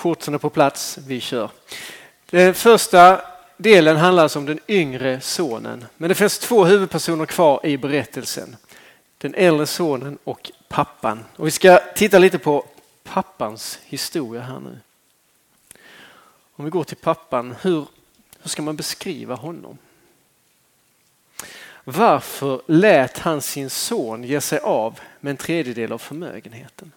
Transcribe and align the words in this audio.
Shortsen 0.00 0.34
är 0.34 0.38
på 0.38 0.50
plats, 0.50 0.98
vi 1.06 1.20
kör. 1.20 1.50
Den 2.30 2.54
första 2.54 3.20
delen 3.56 3.96
handlar 3.96 4.22
alltså 4.22 4.38
om 4.38 4.46
den 4.46 4.60
yngre 4.68 5.20
sonen. 5.20 5.84
Men 5.96 6.08
det 6.08 6.14
finns 6.14 6.38
två 6.38 6.64
huvudpersoner 6.64 7.26
kvar 7.26 7.66
i 7.66 7.76
berättelsen. 7.76 8.56
Den 9.18 9.34
äldre 9.34 9.66
sonen 9.66 10.18
och 10.24 10.50
pappan. 10.68 11.24
Och 11.36 11.46
vi 11.46 11.50
ska 11.50 11.80
titta 11.94 12.18
lite 12.18 12.38
på 12.38 12.66
pappans 13.02 13.78
historia 13.84 14.42
här 14.42 14.60
nu. 14.60 14.80
Om 16.52 16.64
vi 16.64 16.70
går 16.70 16.84
till 16.84 16.96
pappan, 16.96 17.54
hur, 17.62 17.86
hur 18.42 18.48
ska 18.48 18.62
man 18.62 18.76
beskriva 18.76 19.34
honom? 19.34 19.78
Varför 21.84 22.62
lät 22.66 23.18
han 23.18 23.42
sin 23.42 23.70
son 23.70 24.24
ge 24.24 24.40
sig 24.40 24.58
av 24.58 25.00
med 25.20 25.30
en 25.30 25.36
tredjedel 25.36 25.92
av 25.92 25.98
förmögenheten? 25.98 26.92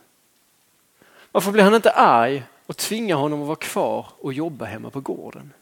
Varför 1.31 1.51
blev 1.51 1.65
han 1.65 1.75
inte 1.75 1.91
arg 1.91 2.43
och 2.73 2.77
tvinga 2.77 3.15
honom 3.15 3.41
att 3.41 3.47
vara 3.47 3.55
kvar 3.55 4.05
och 4.19 4.33
jobba 4.33 4.65
hemma 4.65 4.89
på 4.89 5.01
gården? 5.01 5.53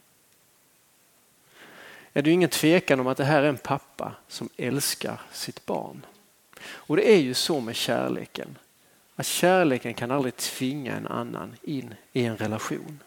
Är 2.14 2.22
det 2.22 2.32
ingen 2.32 2.50
tvekan 2.50 3.00
om 3.00 3.08
att 3.08 3.18
det 3.18 3.24
här 3.24 3.44
är 3.44 3.50
en 3.50 3.58
pappa 3.58 4.16
som 4.28 4.50
älskar 4.58 5.22
sitt 5.32 5.66
barn. 5.66 6.06
Och 6.64 6.96
det 6.96 7.12
är 7.12 7.18
ju 7.18 7.34
så 7.34 7.60
med 7.60 7.76
kärleken. 7.76 8.58
Att 9.16 9.26
kärleken 9.26 9.94
kan 9.94 10.12
aldrig 10.12 10.36
tvinga 10.36 10.96
en 10.96 11.08
annan 11.08 11.56
in 11.62 11.94
i 12.14 12.26
en 12.26 12.38
relation. 12.38 13.00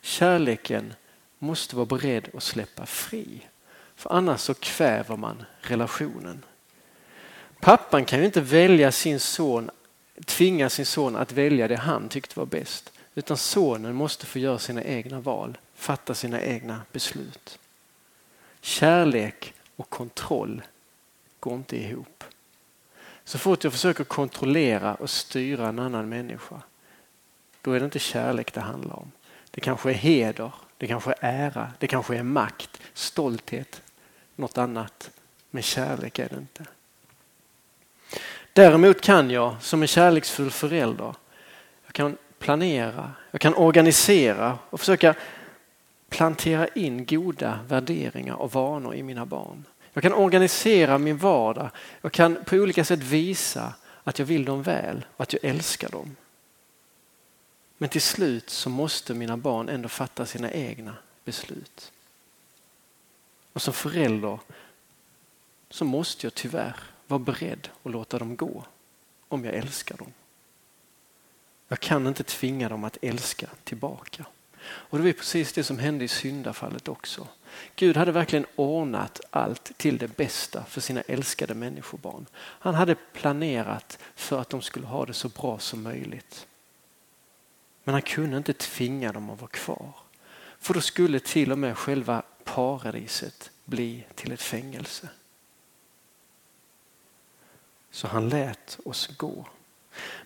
Kärleken 0.00 0.94
måste 1.38 1.76
vara 1.76 1.86
beredd 1.86 2.28
att 2.34 2.42
släppa 2.42 2.86
fri. 2.86 3.40
För 3.96 4.12
annars 4.12 4.40
så 4.40 4.54
kväver 4.54 5.16
man 5.16 5.44
relationen. 5.60 6.44
Pappan 7.60 8.04
kan 8.04 8.18
ju 8.18 8.24
inte 8.24 8.40
välja 8.40 8.92
sin 8.92 9.20
son, 9.20 9.70
tvinga 10.24 10.70
sin 10.70 10.86
son 10.86 11.16
att 11.16 11.32
välja 11.32 11.68
det 11.68 11.76
han 11.76 12.08
tyckte 12.08 12.38
var 12.38 12.46
bäst. 12.46 12.92
Utan 13.18 13.36
sonen 13.36 13.94
måste 13.94 14.26
få 14.26 14.38
göra 14.38 14.58
sina 14.58 14.82
egna 14.84 15.20
val, 15.20 15.58
fatta 15.74 16.14
sina 16.14 16.40
egna 16.40 16.82
beslut. 16.92 17.58
Kärlek 18.60 19.54
och 19.76 19.90
kontroll 19.90 20.62
går 21.40 21.54
inte 21.54 21.76
ihop. 21.76 22.24
Så 23.24 23.38
fort 23.38 23.64
jag 23.64 23.72
försöker 23.72 24.04
kontrollera 24.04 24.94
och 24.94 25.10
styra 25.10 25.68
en 25.68 25.78
annan 25.78 26.08
människa, 26.08 26.62
då 27.62 27.72
är 27.72 27.80
det 27.80 27.84
inte 27.84 27.98
kärlek 27.98 28.54
det 28.54 28.60
handlar 28.60 28.96
om. 28.96 29.12
Det 29.50 29.60
kanske 29.60 29.90
är 29.90 29.94
heder, 29.94 30.52
det 30.76 30.86
kanske 30.86 31.10
är 31.10 31.16
ära, 31.20 31.72
det 31.78 31.86
kanske 31.86 32.16
är 32.16 32.22
makt, 32.22 32.80
stolthet, 32.94 33.82
något 34.34 34.58
annat. 34.58 35.10
Men 35.50 35.62
kärlek 35.62 36.18
är 36.18 36.28
det 36.28 36.36
inte. 36.36 36.64
Däremot 38.52 39.00
kan 39.00 39.30
jag 39.30 39.56
som 39.60 39.82
en 39.82 39.88
kärleksfull 39.88 40.50
förälder, 40.50 41.14
jag 41.86 41.92
kan 41.92 42.16
planera, 42.46 43.12
jag 43.30 43.40
kan 43.40 43.54
organisera 43.54 44.58
och 44.70 44.80
försöka 44.80 45.14
plantera 46.08 46.68
in 46.68 47.06
goda 47.06 47.58
värderingar 47.68 48.34
och 48.34 48.52
vanor 48.52 48.94
i 48.94 49.02
mina 49.02 49.26
barn. 49.26 49.64
Jag 49.92 50.02
kan 50.02 50.14
organisera 50.14 50.98
min 50.98 51.18
vardag. 51.18 51.70
Jag 52.00 52.12
kan 52.12 52.44
på 52.44 52.56
olika 52.56 52.84
sätt 52.84 53.00
visa 53.02 53.74
att 54.04 54.18
jag 54.18 54.26
vill 54.26 54.44
dem 54.44 54.62
väl 54.62 55.04
och 55.16 55.20
att 55.22 55.32
jag 55.32 55.44
älskar 55.44 55.88
dem. 55.88 56.16
Men 57.78 57.88
till 57.88 58.02
slut 58.02 58.50
så 58.50 58.70
måste 58.70 59.14
mina 59.14 59.36
barn 59.36 59.68
ändå 59.68 59.88
fatta 59.88 60.26
sina 60.26 60.52
egna 60.52 60.94
beslut. 61.24 61.92
Och 63.52 63.62
som 63.62 63.74
förälder 63.74 64.38
så 65.70 65.84
måste 65.84 66.26
jag 66.26 66.34
tyvärr 66.34 66.76
vara 67.06 67.18
beredd 67.18 67.68
att 67.82 67.92
låta 67.92 68.18
dem 68.18 68.36
gå 68.36 68.64
om 69.28 69.44
jag 69.44 69.54
älskar 69.54 69.96
dem. 69.96 70.12
Jag 71.68 71.80
kan 71.80 72.06
inte 72.06 72.24
tvinga 72.24 72.68
dem 72.68 72.84
att 72.84 72.98
älska 73.02 73.46
tillbaka. 73.64 74.26
Och 74.66 74.98
det 74.98 75.04
var 75.04 75.12
precis 75.12 75.52
det 75.52 75.64
som 75.64 75.78
hände 75.78 76.04
i 76.04 76.08
syndafallet 76.08 76.88
också. 76.88 77.28
Gud 77.76 77.96
hade 77.96 78.12
verkligen 78.12 78.46
ordnat 78.56 79.20
allt 79.30 79.78
till 79.78 79.98
det 79.98 80.16
bästa 80.16 80.64
för 80.64 80.80
sina 80.80 81.00
älskade 81.00 81.54
människobarn. 81.54 82.26
Han 82.36 82.74
hade 82.74 82.94
planerat 82.94 83.98
för 84.14 84.40
att 84.40 84.50
de 84.50 84.62
skulle 84.62 84.86
ha 84.86 85.06
det 85.06 85.14
så 85.14 85.28
bra 85.28 85.58
som 85.58 85.82
möjligt. 85.82 86.46
Men 87.84 87.92
han 87.92 88.02
kunde 88.02 88.36
inte 88.36 88.52
tvinga 88.52 89.12
dem 89.12 89.30
att 89.30 89.40
vara 89.40 89.50
kvar. 89.50 89.92
För 90.58 90.74
då 90.74 90.80
skulle 90.80 91.20
till 91.20 91.52
och 91.52 91.58
med 91.58 91.78
själva 91.78 92.22
paradiset 92.44 93.50
bli 93.64 94.04
till 94.14 94.32
ett 94.32 94.42
fängelse. 94.42 95.08
Så 97.90 98.08
han 98.08 98.28
lät 98.28 98.78
oss 98.84 99.06
gå. 99.16 99.46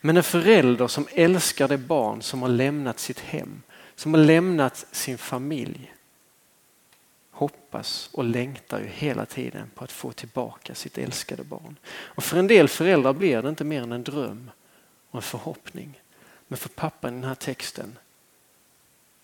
Men 0.01 0.17
en 0.17 0.23
förälder 0.23 0.89
som 0.89 1.09
älskar 1.13 1.69
det 1.69 1.79
barn 1.79 2.23
som 2.23 2.43
har 2.43 2.49
lämnat 2.49 2.99
sitt 2.99 3.21
hem, 3.21 3.63
som 3.95 4.15
har 4.15 4.21
lämnat 4.21 4.87
sin 4.93 5.19
familj 5.19 5.95
hoppas 7.41 8.11
och 8.13 8.25
längtar 8.25 8.81
ju 8.81 8.87
hela 8.87 9.27
tiden 9.27 9.71
på 9.75 9.85
att 9.85 9.93
få 9.93 10.13
tillbaka 10.13 10.75
sitt 10.75 10.99
älskade 10.99 11.45
barn. 11.45 11.77
Och 11.89 12.25
för 12.25 12.39
en 12.39 12.47
del 12.47 12.69
föräldrar 12.69 13.13
blir 13.13 13.43
det 13.43 13.49
inte 13.49 13.65
mer 13.65 13.83
än 13.83 13.93
en 13.93 14.05
dröm 14.05 14.51
och 15.11 15.17
en 15.17 15.23
förhoppning. 15.23 16.01
Men 16.49 16.57
för 16.59 16.69
pappan 16.69 17.13
i 17.13 17.21
den 17.21 17.29
här 17.29 17.35
texten 17.35 17.99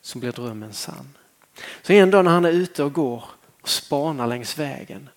så 0.01 0.19
blir 0.19 0.33
drömmen 0.33 0.73
sann. 0.73 1.17
Så 1.83 1.93
en 1.93 2.11
dag 2.11 2.25
när 2.25 2.33
han 2.33 2.45
är 2.45 2.53
ute 2.53 2.85
och 2.85 2.93
går 2.93 3.25
och 3.61 3.69
spanar 3.69 4.27
längs 4.27 4.59
vägen. 4.59 5.09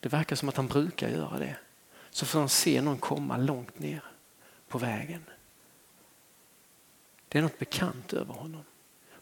Det 0.00 0.08
verkar 0.08 0.36
som 0.36 0.48
att 0.48 0.56
han 0.56 0.66
brukar 0.66 1.08
göra 1.08 1.38
det. 1.38 1.56
Så 2.12 2.26
får 2.26 2.38
han 2.38 2.48
se 2.48 2.80
någon 2.80 2.98
komma 2.98 3.36
långt 3.36 3.78
ner 3.78 4.04
på 4.68 4.78
vägen. 4.78 5.24
Det 7.28 7.38
är 7.38 7.42
något 7.42 7.58
bekant 7.58 8.12
över 8.12 8.34
honom. 8.34 8.64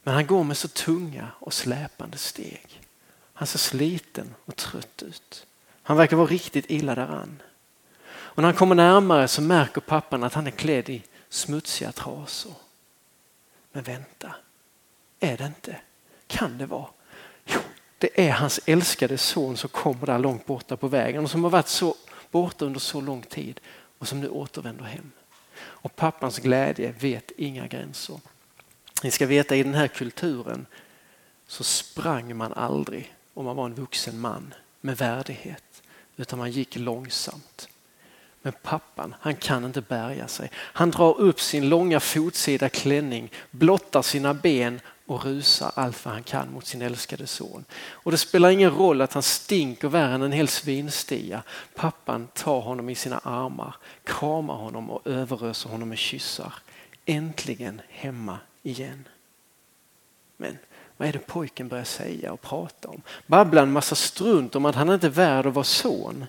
Men 0.03 0.13
han 0.13 0.27
går 0.27 0.43
med 0.43 0.57
så 0.57 0.67
tunga 0.67 1.27
och 1.39 1.53
släpande 1.53 2.17
steg. 2.17 2.81
Han 3.33 3.47
ser 3.47 3.59
sliten 3.59 4.35
och 4.45 4.55
trött 4.55 5.03
ut. 5.03 5.45
Han 5.83 5.97
verkar 5.97 6.17
vara 6.17 6.27
riktigt 6.27 6.65
illa 6.71 6.95
däran. 6.95 7.41
Och 8.07 8.37
när 8.37 8.47
han 8.47 8.55
kommer 8.55 8.75
närmare 8.75 9.27
så 9.27 9.41
märker 9.41 9.81
pappan 9.81 10.23
att 10.23 10.33
han 10.33 10.47
är 10.47 10.51
klädd 10.51 10.89
i 10.89 11.03
smutsiga 11.29 11.91
trasor. 11.91 12.53
Men 13.71 13.83
vänta, 13.83 14.35
är 15.19 15.37
det 15.37 15.45
inte? 15.45 15.75
Kan 16.27 16.57
det 16.57 16.65
vara? 16.65 16.87
Jo, 17.45 17.59
det 17.97 18.27
är 18.27 18.31
hans 18.31 18.59
älskade 18.65 19.17
son 19.17 19.57
som 19.57 19.69
kommer 19.69 20.05
där 20.05 20.19
långt 20.19 20.45
borta 20.45 20.77
på 20.77 20.87
vägen 20.87 21.23
och 21.23 21.31
som 21.31 21.43
har 21.43 21.51
varit 21.51 21.67
så 21.67 21.95
borta 22.31 22.65
under 22.65 22.79
så 22.79 23.01
lång 23.01 23.21
tid 23.21 23.59
och 23.97 24.07
som 24.07 24.19
nu 24.19 24.29
återvänder 24.29 24.85
hem. 24.85 25.11
Och 25.57 25.95
pappans 25.95 26.39
glädje 26.39 26.93
vet 26.99 27.31
inga 27.37 27.67
gränser. 27.67 28.19
Ni 29.03 29.11
ska 29.11 29.25
veta 29.25 29.55
i 29.55 29.63
den 29.63 29.73
här 29.73 29.87
kulturen 29.87 30.65
så 31.47 31.63
sprang 31.63 32.37
man 32.37 32.53
aldrig 32.53 33.15
om 33.33 33.45
man 33.45 33.55
var 33.55 33.65
en 33.65 33.75
vuxen 33.75 34.19
man 34.19 34.53
med 34.81 34.97
värdighet 34.97 35.83
utan 36.17 36.39
man 36.39 36.51
gick 36.51 36.75
långsamt. 36.75 37.69
Men 38.41 38.53
pappan, 38.61 39.15
han 39.19 39.35
kan 39.35 39.65
inte 39.65 39.81
bärga 39.81 40.27
sig. 40.27 40.51
Han 40.55 40.91
drar 40.91 41.19
upp 41.19 41.41
sin 41.41 41.69
långa 41.69 41.99
fotsida 41.99 42.69
klänning, 42.69 43.31
blottar 43.51 44.01
sina 44.01 44.33
ben 44.33 44.79
och 45.11 45.25
rusar 45.25 45.71
allt 45.75 46.05
vad 46.05 46.13
han 46.13 46.23
kan 46.23 46.51
mot 46.51 46.65
sin 46.65 46.81
älskade 46.81 47.27
son. 47.27 47.65
Och 47.89 48.11
det 48.11 48.17
spelar 48.17 48.49
ingen 48.49 48.71
roll 48.71 49.01
att 49.01 49.13
han 49.13 49.23
stinker 49.23 49.87
värre 49.87 50.13
än 50.13 50.21
en 50.21 50.31
hel 50.31 50.47
svinstia. 50.47 51.43
Pappan 51.75 52.27
tar 52.33 52.61
honom 52.61 52.89
i 52.89 52.95
sina 52.95 53.17
armar, 53.17 53.75
kramar 54.03 54.55
honom 54.55 54.91
och 54.91 55.07
överöser 55.07 55.69
honom 55.69 55.89
med 55.89 55.97
kyssar. 55.97 56.53
Äntligen 57.05 57.81
hemma 57.89 58.37
igen. 58.63 59.07
Men 60.37 60.57
vad 60.97 61.07
är 61.07 61.13
det 61.13 61.27
pojken 61.27 61.67
börjar 61.67 61.83
säga 61.83 62.33
och 62.33 62.41
prata 62.41 62.87
om? 62.87 63.01
Babblar 63.27 63.63
en 63.63 63.71
massa 63.71 63.95
strunt 63.95 64.55
om 64.55 64.65
att 64.65 64.75
han 64.75 64.89
inte 64.89 65.07
är 65.07 65.11
värd 65.11 65.45
att 65.45 65.53
vara 65.53 65.63
son. 65.63 66.25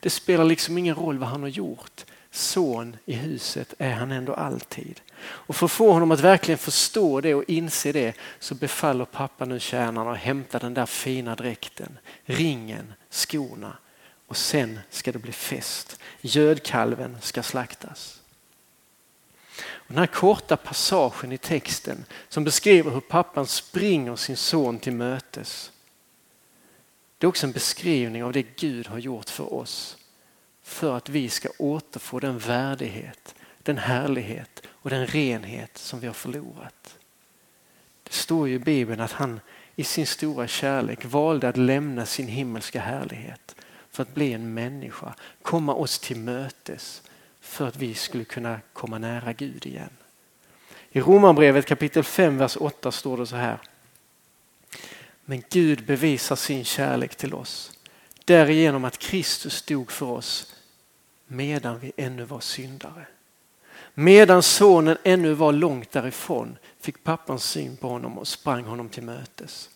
Det 0.00 0.10
spelar 0.10 0.44
liksom 0.44 0.78
ingen 0.78 0.94
roll 0.94 1.18
vad 1.18 1.28
han 1.28 1.42
har 1.42 1.48
gjort. 1.48 2.04
Son 2.30 2.96
i 3.04 3.12
huset 3.12 3.74
är 3.78 3.92
han 3.92 4.12
ändå 4.12 4.34
alltid. 4.34 5.00
Och 5.22 5.56
för 5.56 5.66
att 5.66 5.72
få 5.72 5.92
honom 5.92 6.10
att 6.10 6.20
verkligen 6.20 6.58
förstå 6.58 7.20
det 7.20 7.34
och 7.34 7.44
inse 7.48 7.92
det 7.92 8.16
så 8.38 8.54
befaller 8.54 9.04
pappa 9.04 9.44
nu 9.44 9.60
tjänarna 9.60 10.12
att 10.12 10.18
hämta 10.18 10.58
den 10.58 10.74
där 10.74 10.86
fina 10.86 11.34
dräkten, 11.34 11.98
ringen, 12.24 12.92
skorna 13.10 13.76
och 14.26 14.36
sen 14.36 14.80
ska 14.90 15.12
det 15.12 15.18
bli 15.18 15.32
fest. 15.32 16.00
Gödkalven 16.20 17.16
ska 17.20 17.42
slaktas. 17.42 18.20
Den 19.88 19.98
här 19.98 20.06
korta 20.06 20.56
passagen 20.56 21.32
i 21.32 21.38
texten 21.38 22.04
som 22.28 22.44
beskriver 22.44 22.90
hur 22.90 23.00
pappan 23.00 23.46
springer 23.46 24.16
sin 24.16 24.36
son 24.36 24.78
till 24.78 24.92
mötes. 24.92 25.72
Det 27.18 27.26
är 27.26 27.28
också 27.28 27.46
en 27.46 27.52
beskrivning 27.52 28.24
av 28.24 28.32
det 28.32 28.56
Gud 28.56 28.86
har 28.86 28.98
gjort 28.98 29.30
för 29.30 29.54
oss. 29.54 29.96
För 30.62 30.96
att 30.96 31.08
vi 31.08 31.28
ska 31.28 31.48
återfå 31.58 32.20
den 32.20 32.38
värdighet, 32.38 33.34
den 33.62 33.78
härlighet 33.78 34.62
och 34.86 34.90
den 34.90 35.06
renhet 35.06 35.78
som 35.78 36.00
vi 36.00 36.06
har 36.06 36.14
förlorat. 36.14 36.98
Det 38.02 38.12
står 38.12 38.48
ju 38.48 38.54
i 38.54 38.58
Bibeln 38.58 39.00
att 39.00 39.12
han 39.12 39.40
i 39.76 39.84
sin 39.84 40.06
stora 40.06 40.48
kärlek 40.48 41.04
valde 41.04 41.48
att 41.48 41.56
lämna 41.56 42.06
sin 42.06 42.28
himmelska 42.28 42.80
härlighet 42.80 43.56
för 43.90 44.02
att 44.02 44.14
bli 44.14 44.32
en 44.32 44.54
människa, 44.54 45.14
komma 45.42 45.74
oss 45.74 45.98
till 45.98 46.16
mötes 46.16 47.02
för 47.40 47.68
att 47.68 47.76
vi 47.76 47.94
skulle 47.94 48.24
kunna 48.24 48.60
komma 48.72 48.98
nära 48.98 49.32
Gud 49.32 49.66
igen. 49.66 49.96
I 50.90 51.00
Romarbrevet 51.00 51.66
kapitel 51.66 52.04
5, 52.04 52.38
vers 52.38 52.56
8 52.60 52.92
står 52.92 53.18
det 53.18 53.26
så 53.26 53.36
här. 53.36 53.58
Men 55.24 55.42
Gud 55.50 55.86
bevisar 55.86 56.36
sin 56.36 56.64
kärlek 56.64 57.16
till 57.16 57.34
oss 57.34 57.78
därigenom 58.24 58.84
att 58.84 58.98
Kristus 58.98 59.62
dog 59.62 59.92
för 59.92 60.06
oss 60.06 60.54
medan 61.26 61.78
vi 61.78 61.92
ännu 61.96 62.24
var 62.24 62.40
syndare. 62.40 63.06
Medan 63.98 64.42
sonen 64.42 64.96
ännu 65.04 65.32
var 65.32 65.52
långt 65.52 65.90
därifrån 65.92 66.58
fick 66.80 67.04
pappan 67.04 67.40
syn 67.40 67.76
på 67.76 67.88
honom 67.88 68.18
och 68.18 68.28
sprang 68.28 68.64
honom 68.64 68.88
till 68.88 69.02
mötes. 69.02 69.70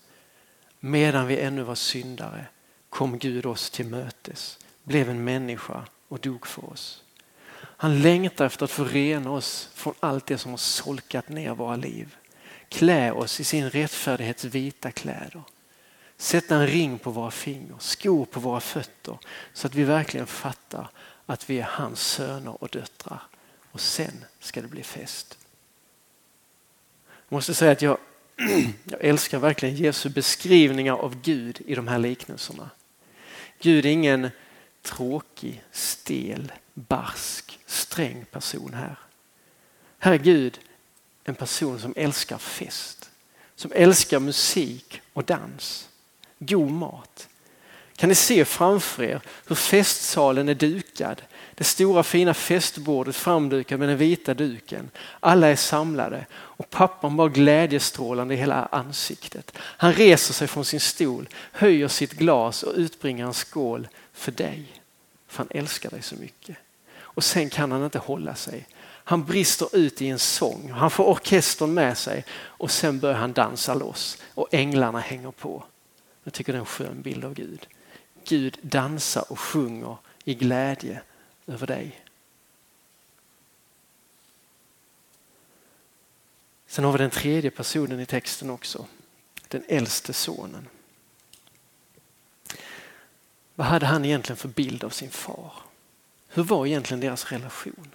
Medan 0.81 1.27
vi 1.27 1.39
ännu 1.41 1.63
var 1.63 1.75
syndare 1.75 2.47
kom 2.89 3.19
Gud 3.19 3.47
oss 3.47 3.71
till 3.71 3.87
mötes, 3.87 4.59
blev 4.83 5.11
en 5.11 5.25
människa 5.25 5.85
och 6.09 6.19
dog 6.19 6.47
för 6.47 6.73
oss. 6.73 7.03
Han 7.57 8.03
längtar 8.03 8.47
efter 8.47 8.65
att 8.65 8.71
få 8.71 8.85
rena 8.85 9.31
oss 9.31 9.69
från 9.75 9.95
allt 10.01 10.27
det 10.27 10.39
som 10.39 10.51
har 10.51 10.59
solkat 10.59 11.29
ner 11.29 11.55
våra 11.55 11.77
liv. 11.77 12.17
Klä 12.69 13.13
oss 13.13 13.41
i 13.41 13.45
sin 13.45 13.71
rättfärdighets 13.71 14.45
vita 14.45 14.91
kläder. 14.91 15.43
Sätta 16.17 16.57
en 16.57 16.67
ring 16.67 16.99
på 16.99 17.11
våra 17.11 17.31
fingrar, 17.31 17.77
skor 17.79 18.25
på 18.25 18.41
våra 18.41 18.61
fötter 18.61 19.19
så 19.53 19.67
att 19.67 19.75
vi 19.75 19.85
verkligen 19.85 20.27
fattar 20.27 20.91
att 21.27 21.51
vi 21.51 21.59
är 21.59 21.69
hans 21.71 22.01
söner 22.01 22.63
och 22.63 22.69
döttrar. 22.69 23.23
Och 23.73 23.81
sen 23.81 24.25
ska 24.41 24.63
det 24.63 24.69
bli 24.69 24.83
fest. 24.83 25.39
Jag 27.07 27.37
måste 27.37 27.55
säga 27.55 27.73
att 27.73 27.83
jag, 27.83 27.99
jag 28.85 29.05
älskar 29.05 29.39
verkligen 29.39 29.77
Jesu 29.77 30.09
beskrivningar 30.09 30.95
av 30.95 31.21
Gud 31.23 31.63
i 31.67 31.75
de 31.75 31.89
här 31.89 31.99
liknelserna. 31.99 32.71
Gud 33.61 33.87
är 33.87 33.91
ingen 33.91 34.31
tråkig, 34.83 35.63
stel, 35.71 36.53
barsk, 36.75 37.59
sträng 37.67 38.25
person 38.25 38.75
här. 38.75 38.99
Här 39.99 40.13
är 40.13 40.19
Gud 40.19 40.61
en 41.25 41.35
person 41.35 41.81
som 41.81 41.95
älskar 41.97 42.39
fest, 42.39 43.11
som 43.55 43.73
älskar 43.75 44.21
musik 44.21 45.01
och 45.13 45.25
dans, 45.25 45.89
god 46.39 46.71
mat. 46.71 47.29
Kan 47.97 48.09
ni 48.09 48.15
se 48.15 48.45
framför 48.45 49.03
er 49.03 49.21
hur 49.47 49.57
festsalen 49.57 50.49
är 50.49 50.55
dukad? 50.55 51.23
Det 51.61 51.65
stora 51.65 52.03
fina 52.03 52.35
festbordet 52.35 53.17
framdukat 53.17 53.79
med 53.79 53.89
den 53.89 53.97
vita 53.97 54.35
duken. 54.35 54.91
Alla 55.21 55.49
är 55.49 55.57
samlade 55.57 56.27
och 56.33 56.71
pappan 56.71 57.17
var 57.17 57.29
glädjestrålande 57.29 58.35
i 58.35 58.37
hela 58.37 58.67
ansiktet. 58.67 59.53
Han 59.57 59.93
reser 59.93 60.35
sig 60.35 60.49
från 60.49 60.65
sin 60.65 60.81
stol, 60.81 61.29
höjer 61.53 61.89
sitt 61.89 62.13
glas 62.13 62.63
och 62.63 62.75
utbringar 62.77 63.27
en 63.27 63.35
skål 63.35 63.89
för 64.13 64.33
dig. 64.33 64.83
För 65.29 65.39
han 65.39 65.49
älskar 65.51 65.91
dig 65.91 66.03
så 66.03 66.17
mycket. 66.17 66.57
Och 66.99 67.25
sen 67.25 67.51
kan 67.51 67.73
han 67.73 67.85
inte 67.85 67.99
hålla 67.99 68.35
sig. 68.35 68.67
Han 68.83 69.25
brister 69.25 69.77
ut 69.77 70.03
i 70.03 70.09
en 70.09 70.19
sång, 70.19 70.71
han 70.71 70.91
får 70.91 71.05
orkestern 71.05 71.75
med 71.75 71.99
sig 71.99 72.25
och 72.33 72.71
sen 72.71 73.01
börjar 73.01 73.17
han 73.17 73.33
dansa 73.33 73.75
loss 73.75 74.19
och 74.35 74.55
änglarna 74.55 75.01
hänger 75.01 75.31
på. 75.31 75.65
Jag 76.25 76.33
tycker 76.33 76.53
det 76.53 76.57
är 76.57 76.61
en 76.61 76.67
skön 76.67 77.03
bild 77.03 77.25
av 77.25 77.35
Gud. 77.35 77.67
Gud 78.29 78.59
dansar 78.63 79.25
och 79.29 79.41
sjunger 79.41 79.97
i 80.25 80.35
glädje 80.35 81.01
över 81.51 81.67
dig. 81.67 82.05
Sen 86.67 86.85
har 86.85 86.93
vi 86.93 86.99
den 86.99 87.11
tredje 87.11 87.51
personen 87.51 88.01
i 88.01 88.07
texten 88.07 88.51
också, 88.51 88.87
den 89.49 89.65
äldste 89.69 90.13
sonen. 90.13 90.69
Vad 93.55 93.67
hade 93.67 93.87
han 93.87 94.05
egentligen 94.05 94.37
för 94.37 94.49
bild 94.49 94.85
av 94.85 94.91
sin 94.91 95.11
far? 95.11 95.53
Hur 96.29 96.43
var 96.43 96.67
egentligen 96.67 97.01
deras 97.01 97.33
relation? 97.33 97.95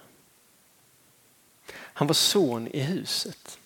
Han 1.72 2.06
var 2.06 2.14
son 2.14 2.68
i 2.68 2.80
huset. 2.80 3.58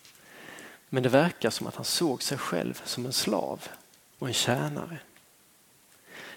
Men 0.88 1.02
det 1.02 1.08
verkar 1.08 1.50
som 1.50 1.66
att 1.66 1.76
han 1.76 1.84
såg 1.84 2.22
sig 2.22 2.38
själv 2.38 2.82
som 2.84 3.06
en 3.06 3.12
slav 3.12 3.68
och 4.18 4.28
en 4.28 4.34
tjänare. 4.34 4.98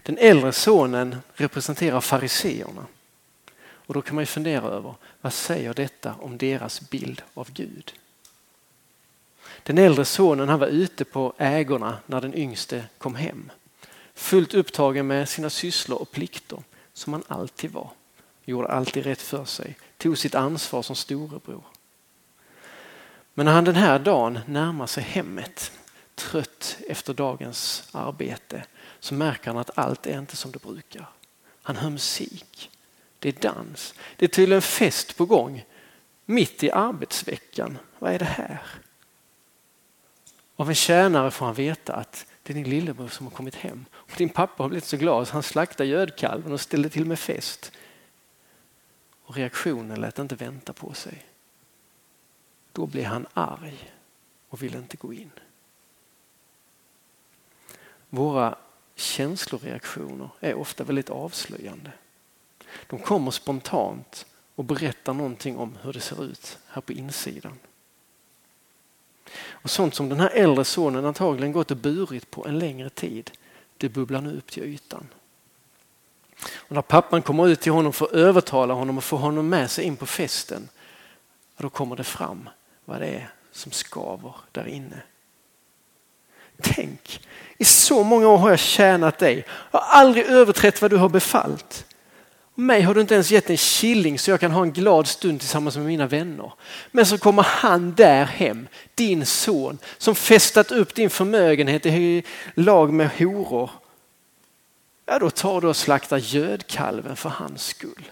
Den 0.03 0.17
äldre 0.17 0.51
sonen 0.51 1.17
representerar 1.33 2.01
fariseerna. 2.01 2.87
Och 3.85 3.93
då 3.93 4.01
kan 4.01 4.15
man 4.15 4.21
ju 4.21 4.25
fundera 4.25 4.65
över 4.65 4.95
vad 5.21 5.33
säger 5.33 5.73
detta 5.73 6.15
om 6.19 6.37
deras 6.37 6.89
bild 6.89 7.21
av 7.33 7.51
Gud? 7.51 7.93
Den 9.63 9.77
äldre 9.77 10.05
sonen 10.05 10.49
han 10.49 10.59
var 10.59 10.67
ute 10.67 11.05
på 11.05 11.33
ägorna 11.37 11.97
när 12.05 12.21
den 12.21 12.33
yngste 12.33 12.85
kom 12.97 13.15
hem. 13.15 13.51
Fullt 14.13 14.53
upptagen 14.53 15.07
med 15.07 15.29
sina 15.29 15.49
sysslor 15.49 16.01
och 16.01 16.11
plikter 16.11 16.63
som 16.93 17.13
han 17.13 17.23
alltid 17.27 17.71
var. 17.71 17.89
Gjorde 18.45 18.67
alltid 18.67 19.03
rätt 19.03 19.21
för 19.21 19.45
sig, 19.45 19.77
tog 19.97 20.17
sitt 20.17 20.35
ansvar 20.35 20.81
som 20.81 20.95
storebror. 20.95 21.63
Men 23.33 23.45
när 23.45 23.53
han 23.53 23.63
den 23.63 23.75
här 23.75 23.99
dagen 23.99 24.39
närmar 24.45 24.87
sig 24.87 25.03
hemmet, 25.03 25.71
trött 26.15 26.77
efter 26.89 27.13
dagens 27.13 27.89
arbete, 27.91 28.65
så 28.99 29.13
märker 29.13 29.47
han 29.47 29.57
att 29.57 29.77
allt 29.77 30.07
är 30.07 30.19
inte 30.19 30.35
som 30.35 30.51
det 30.51 30.61
brukar. 30.61 31.09
Han 31.61 31.75
hör 31.75 31.89
musik, 31.89 32.71
det 33.23 33.29
är 33.29 33.53
dans, 33.53 33.93
det 34.17 34.25
är 34.25 34.29
tydligen 34.29 34.61
fest 34.61 35.17
på 35.17 35.25
gång 35.25 35.65
mitt 36.25 36.63
i 36.63 36.71
arbetsveckan. 36.71 37.77
Vad 37.99 38.13
är 38.13 38.19
det 38.19 38.25
här? 38.25 38.61
Av 40.55 40.69
en 40.69 40.75
tjänare 40.75 41.31
får 41.31 41.45
han 41.45 41.55
veta 41.55 41.93
att 41.93 42.25
det 42.43 42.53
är 42.53 42.55
din 42.55 42.69
lillebror 42.69 43.07
som 43.07 43.25
har 43.25 43.31
kommit 43.31 43.55
hem. 43.55 43.85
Och 43.93 44.11
din 44.17 44.29
pappa 44.29 44.63
har 44.63 44.69
blivit 44.69 44.85
så 44.85 44.97
glad 44.97 45.27
så 45.27 45.33
han 45.33 45.43
slaktade 45.43 45.89
gödkalven 45.89 46.51
och 46.51 46.61
ställde 46.61 46.89
till 46.89 47.05
med 47.05 47.19
fest. 47.19 47.71
Och 49.23 49.35
reaktionen 49.35 50.01
lät 50.01 50.19
inte 50.19 50.35
vänta 50.35 50.73
på 50.73 50.93
sig. 50.93 51.25
Då 52.71 52.85
blir 52.85 53.05
han 53.05 53.25
arg 53.33 53.93
och 54.49 54.63
vill 54.63 54.75
inte 54.75 54.97
gå 54.97 55.13
in. 55.13 55.31
Våra 58.09 58.57
känsloreaktioner 58.95 60.29
är 60.39 60.53
ofta 60.53 60.83
väldigt 60.83 61.09
avslöjande. 61.09 61.91
De 62.87 62.99
kommer 62.99 63.31
spontant 63.31 64.25
och 64.55 64.63
berättar 64.63 65.13
någonting 65.13 65.57
om 65.57 65.77
hur 65.81 65.93
det 65.93 65.99
ser 65.99 66.23
ut 66.23 66.57
här 66.67 66.81
på 66.81 66.93
insidan. 66.93 67.59
Och 69.49 69.69
Sånt 69.69 69.95
som 69.95 70.09
den 70.09 70.19
här 70.19 70.29
äldre 70.29 70.65
sonen 70.65 71.05
antagligen 71.05 71.51
gått 71.51 71.71
och 71.71 71.77
burit 71.77 72.31
på 72.31 72.47
en 72.47 72.59
längre 72.59 72.89
tid, 72.89 73.31
det 73.77 73.89
bubblar 73.89 74.21
nu 74.21 74.37
upp 74.37 74.51
till 74.51 74.63
ytan. 74.63 75.07
Och 76.53 76.75
när 76.75 76.81
pappan 76.81 77.21
kommer 77.21 77.47
ut 77.47 77.61
till 77.61 77.71
honom 77.71 77.93
för 77.93 78.05
att 78.05 78.11
övertala 78.11 78.73
honom 78.73 78.97
och 78.97 79.03
få 79.03 79.17
honom 79.17 79.49
med 79.49 79.71
sig 79.71 79.85
in 79.85 79.95
på 79.95 80.05
festen, 80.05 80.69
då 81.57 81.69
kommer 81.69 81.95
det 81.95 82.03
fram 82.03 82.49
vad 82.85 83.01
det 83.01 83.07
är 83.07 83.33
som 83.51 83.71
skaver 83.71 84.35
där 84.51 84.67
inne. 84.67 85.01
Tänk, 86.61 87.27
i 87.57 87.65
så 87.65 88.03
många 88.03 88.27
år 88.27 88.37
har 88.37 88.49
jag 88.49 88.59
tjänat 88.59 89.17
dig. 89.17 89.45
Jag 89.71 89.79
har 89.79 89.99
aldrig 89.99 90.25
överträtt 90.25 90.81
vad 90.81 90.91
du 90.91 90.97
har 90.97 91.09
befallt. 91.09 91.85
Mig 92.55 92.81
har 92.81 92.93
du 92.93 93.01
inte 93.01 93.13
ens 93.13 93.31
gett 93.31 93.49
en 93.49 93.57
killing 93.57 94.19
så 94.19 94.31
jag 94.31 94.39
kan 94.39 94.51
ha 94.51 94.61
en 94.61 94.71
glad 94.71 95.07
stund 95.07 95.39
tillsammans 95.39 95.77
med 95.77 95.85
mina 95.85 96.07
vänner. 96.07 96.53
Men 96.91 97.05
så 97.05 97.17
kommer 97.17 97.43
han 97.43 97.93
där 97.95 98.25
hem, 98.25 98.67
din 98.95 99.25
son, 99.25 99.77
som 99.97 100.15
festat 100.15 100.71
upp 100.71 100.95
din 100.95 101.09
förmögenhet 101.09 101.85
i 101.85 102.23
lag 102.55 102.93
med 102.93 103.09
horor. 103.09 103.69
Ja, 105.05 105.19
då 105.19 105.29
tar 105.29 105.61
du 105.61 105.67
och 105.67 105.75
slaktar 105.75 106.17
gödkalven 106.17 107.15
för 107.15 107.29
hans 107.29 107.65
skull. 107.65 108.09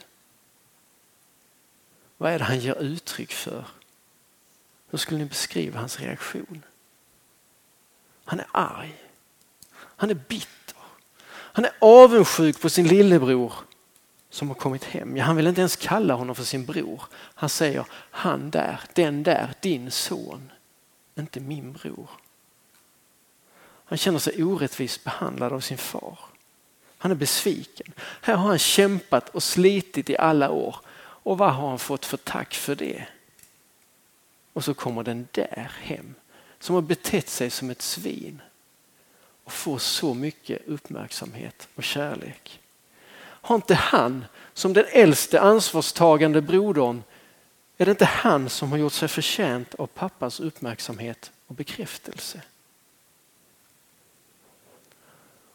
Vad 2.18 2.32
är 2.32 2.40
det 2.40 2.46
han 2.46 2.60
ger 2.60 2.82
uttryck 2.82 3.32
för? 3.32 3.66
Hur 4.90 4.98
skulle 4.98 5.20
ni 5.20 5.26
beskriva 5.26 5.80
hans 5.80 6.00
reaktion? 6.00 6.64
Han 8.26 8.40
är 8.40 8.48
arg. 8.52 8.96
Han 9.74 10.10
är 10.10 10.14
bitter. 10.14 10.76
Han 11.28 11.66
är 11.66 11.72
avundsjuk 11.80 12.62
på 12.62 12.70
sin 12.70 12.88
lillebror 12.88 13.54
som 14.32 14.48
har 14.48 14.56
kommit 14.56 14.84
hem. 14.84 15.18
Ja, 15.18 15.24
han 15.24 15.36
vill 15.36 15.48
inte 15.48 15.62
ens 15.62 15.76
kalla 15.76 16.14
honom 16.14 16.36
för 16.36 16.44
sin 16.44 16.66
bror. 16.66 17.04
Han 17.14 17.50
säger 17.50 17.86
han 18.12 18.50
där, 18.50 18.82
den 18.94 19.24
där, 19.24 19.54
din 19.62 19.92
son, 19.92 20.52
inte 21.16 21.40
min 21.40 21.74
bror. 21.74 22.10
Han 23.86 23.98
känner 23.98 24.20
sig 24.20 24.44
orättvist 24.44 25.04
behandlad 25.04 25.54
av 25.54 25.60
sin 25.60 25.78
far. 25.78 26.20
Han 26.98 27.12
är 27.12 27.16
besviken. 27.16 27.94
Här 27.98 28.36
har 28.36 28.48
han 28.48 28.60
kämpat 28.60 29.30
och 29.30 29.44
slitit 29.44 30.10
i 30.10 30.18
alla 30.18 30.50
år 30.50 30.76
och 31.24 31.38
vad 31.38 31.54
har 31.54 31.70
han 31.70 31.80
fått 31.80 32.06
för 32.06 32.18
tack 32.18 32.54
för 32.54 32.76
det? 32.76 33.08
Och 34.54 34.64
så 34.64 34.74
kommer 34.74 35.04
den 35.04 35.28
där 35.32 35.72
hem 35.82 36.16
som 36.60 36.76
har 36.76 36.82
betett 36.82 37.30
sig 37.30 37.50
som 37.50 37.70
ett 37.70 37.82
svin 37.82 38.42
och 39.44 39.52
får 39.52 39.78
så 39.78 40.14
mycket 40.14 40.68
uppmärksamhet 40.68 41.68
och 41.76 41.84
kärlek. 41.84 42.61
Har 43.42 43.56
inte 43.56 43.76
han 43.76 44.26
som 44.54 44.74
den 44.74 44.86
äldste 44.92 45.42
ansvarstagande 45.42 46.42
brodern, 46.42 47.04
är 47.78 47.86
det 47.86 47.92
inte 47.92 48.06
han 48.06 48.50
som 48.50 48.72
har 48.72 48.78
gjort 48.78 48.94
sig 48.94 49.08
förtjänt 49.08 49.76
av 49.76 49.88
pappas 49.88 50.40
uppmärksamhet 50.40 51.32
och 51.48 51.56
bekräftelse? 51.56 52.42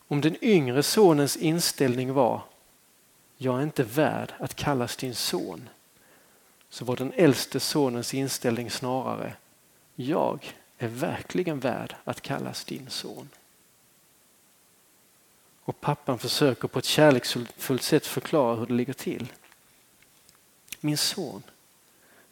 Om 0.08 0.20
den 0.20 0.44
yngre 0.44 0.82
sonens 0.82 1.36
inställning 1.36 2.12
var 2.12 2.42
jag 3.36 3.58
är 3.58 3.62
inte 3.62 3.82
värd 3.82 4.32
att 4.38 4.54
kallas 4.54 4.96
din 4.96 5.14
son 5.14 5.68
så 6.68 6.84
var 6.84 6.96
den 6.96 7.12
äldste 7.12 7.60
sonens 7.60 8.14
inställning 8.14 8.70
snarare 8.70 9.32
jag 9.94 10.54
är 10.78 10.88
verkligen 10.88 11.60
värd 11.60 11.94
att 12.04 12.20
kallas 12.20 12.64
din 12.64 12.90
son. 12.90 13.28
Och 15.66 15.80
pappan 15.80 16.18
försöker 16.18 16.68
på 16.68 16.78
ett 16.78 16.84
kärleksfullt 16.84 17.82
sätt 17.82 18.06
förklara 18.06 18.56
hur 18.56 18.66
det 18.66 18.72
ligger 18.72 18.92
till. 18.92 19.32
Min 20.80 20.96
son, 20.96 21.42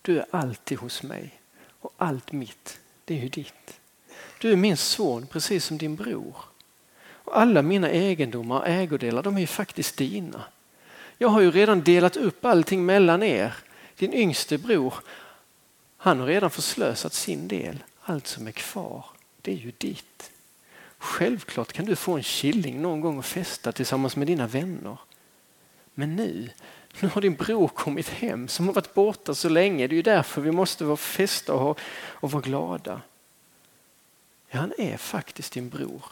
du 0.03 0.19
är 0.19 0.27
alltid 0.31 0.79
hos 0.79 1.03
mig 1.03 1.41
och 1.81 1.93
allt 1.97 2.33
mitt, 2.33 2.81
det 3.05 3.15
är 3.15 3.19
ju 3.23 3.29
ditt. 3.29 3.81
Du 4.41 4.53
är 4.53 4.57
min 4.57 4.77
son 4.77 5.27
precis 5.27 5.65
som 5.65 5.79
din 5.79 5.97
bror. 5.97 6.37
Och 7.03 7.39
alla 7.39 7.63
mina 7.63 7.91
egendomar 7.91 8.61
och 8.61 8.69
ägodelar, 8.69 9.23
de 9.23 9.37
är 9.37 9.41
ju 9.41 9.47
faktiskt 9.47 9.97
dina. 9.97 10.45
Jag 11.19 11.29
har 11.29 11.41
ju 11.41 11.51
redan 11.51 11.83
delat 11.83 12.17
upp 12.17 12.45
allting 12.45 12.87
mellan 12.87 13.23
er. 13.23 13.55
Din 13.97 14.13
yngste 14.13 14.59
bror, 14.59 14.95
han 15.97 16.21
har 16.21 16.27
redan 16.27 16.51
förslösat 16.51 17.13
sin 17.13 17.49
del. 17.49 17.85
Allt 18.01 18.27
som 18.27 18.47
är 18.47 18.53
kvar, 18.53 19.05
det 19.43 19.53
är 19.53 19.57
ju 19.57 19.73
ditt. 19.79 20.31
Självklart 21.05 21.73
kan 21.73 21.85
du 21.85 21.97
få 21.97 22.17
en 22.17 22.23
killing 22.23 22.83
någon 22.83 23.01
gång 23.01 23.19
och 23.19 23.25
festa 23.25 23.73
tillsammans 23.73 24.17
med 24.17 24.27
dina 24.27 24.47
vänner. 24.47 24.99
Men 25.95 26.17
nu, 26.17 26.51
nu 27.01 27.09
har 27.09 27.21
din 27.21 27.35
bror 27.35 27.69
kommit 27.69 28.09
hem 28.09 28.49
som 28.49 28.67
har 28.67 28.75
varit 28.75 28.95
borta 28.95 29.35
så 29.35 29.49
länge. 29.49 29.87
Det 29.87 29.93
är 29.95 29.97
ju 29.97 30.03
därför 30.03 30.41
vi 30.41 30.51
måste 30.51 30.85
vara 30.85 30.97
festa 30.97 31.55
och, 31.55 31.81
och 31.97 32.31
vara 32.31 32.43
glada. 32.43 33.01
Ja, 34.51 34.61
han 34.61 34.73
är 34.79 34.97
faktiskt 34.97 35.53
din 35.53 35.69
bror, 35.69 36.05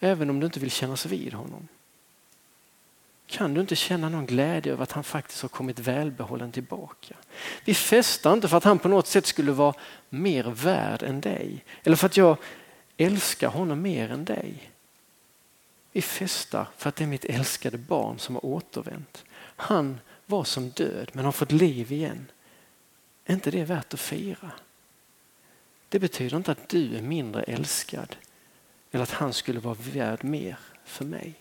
även 0.00 0.30
om 0.30 0.40
du 0.40 0.46
inte 0.46 0.60
vill 0.60 0.70
kännas 0.70 1.06
vid 1.06 1.32
honom. 1.32 1.68
Kan 3.26 3.54
du 3.54 3.60
inte 3.60 3.76
känna 3.76 4.08
någon 4.08 4.26
glädje 4.26 4.72
över 4.72 4.82
att 4.82 4.92
han 4.92 5.04
faktiskt 5.04 5.42
har 5.42 5.48
kommit 5.48 5.78
välbehållen 5.78 6.52
tillbaka? 6.52 7.14
Vi 7.64 7.74
festar 7.74 8.32
inte 8.32 8.48
för 8.48 8.56
att 8.56 8.64
han 8.64 8.78
på 8.78 8.88
något 8.88 9.06
sätt 9.06 9.26
skulle 9.26 9.52
vara 9.52 9.74
mer 10.08 10.44
värd 10.44 11.02
än 11.02 11.20
dig. 11.20 11.64
Eller 11.84 11.96
för 11.96 12.06
att 12.06 12.16
jag 12.16 12.36
älskar 12.96 13.48
honom 13.48 13.82
mer 13.82 14.10
än 14.10 14.24
dig. 14.24 14.70
Vi 15.92 16.02
festar 16.02 16.66
för 16.76 16.88
att 16.88 16.96
det 16.96 17.04
är 17.04 17.08
mitt 17.08 17.24
älskade 17.24 17.78
barn 17.78 18.18
som 18.18 18.34
har 18.34 18.46
återvänt. 18.46 19.24
Han 19.56 20.00
var 20.26 20.44
som 20.44 20.70
död 20.70 21.10
men 21.12 21.24
har 21.24 21.32
fått 21.32 21.52
liv 21.52 21.92
igen. 21.92 22.26
Är 23.24 23.34
inte 23.34 23.50
det 23.50 23.64
värt 23.64 23.94
att 23.94 24.00
fira? 24.00 24.50
Det 25.88 25.98
betyder 25.98 26.36
inte 26.36 26.52
att 26.52 26.68
du 26.68 26.96
är 26.96 27.02
mindre 27.02 27.42
älskad 27.42 28.16
eller 28.90 29.02
att 29.02 29.10
han 29.10 29.32
skulle 29.32 29.60
vara 29.60 29.76
värd 29.78 30.24
mer 30.24 30.58
för 30.84 31.04
mig. 31.04 31.34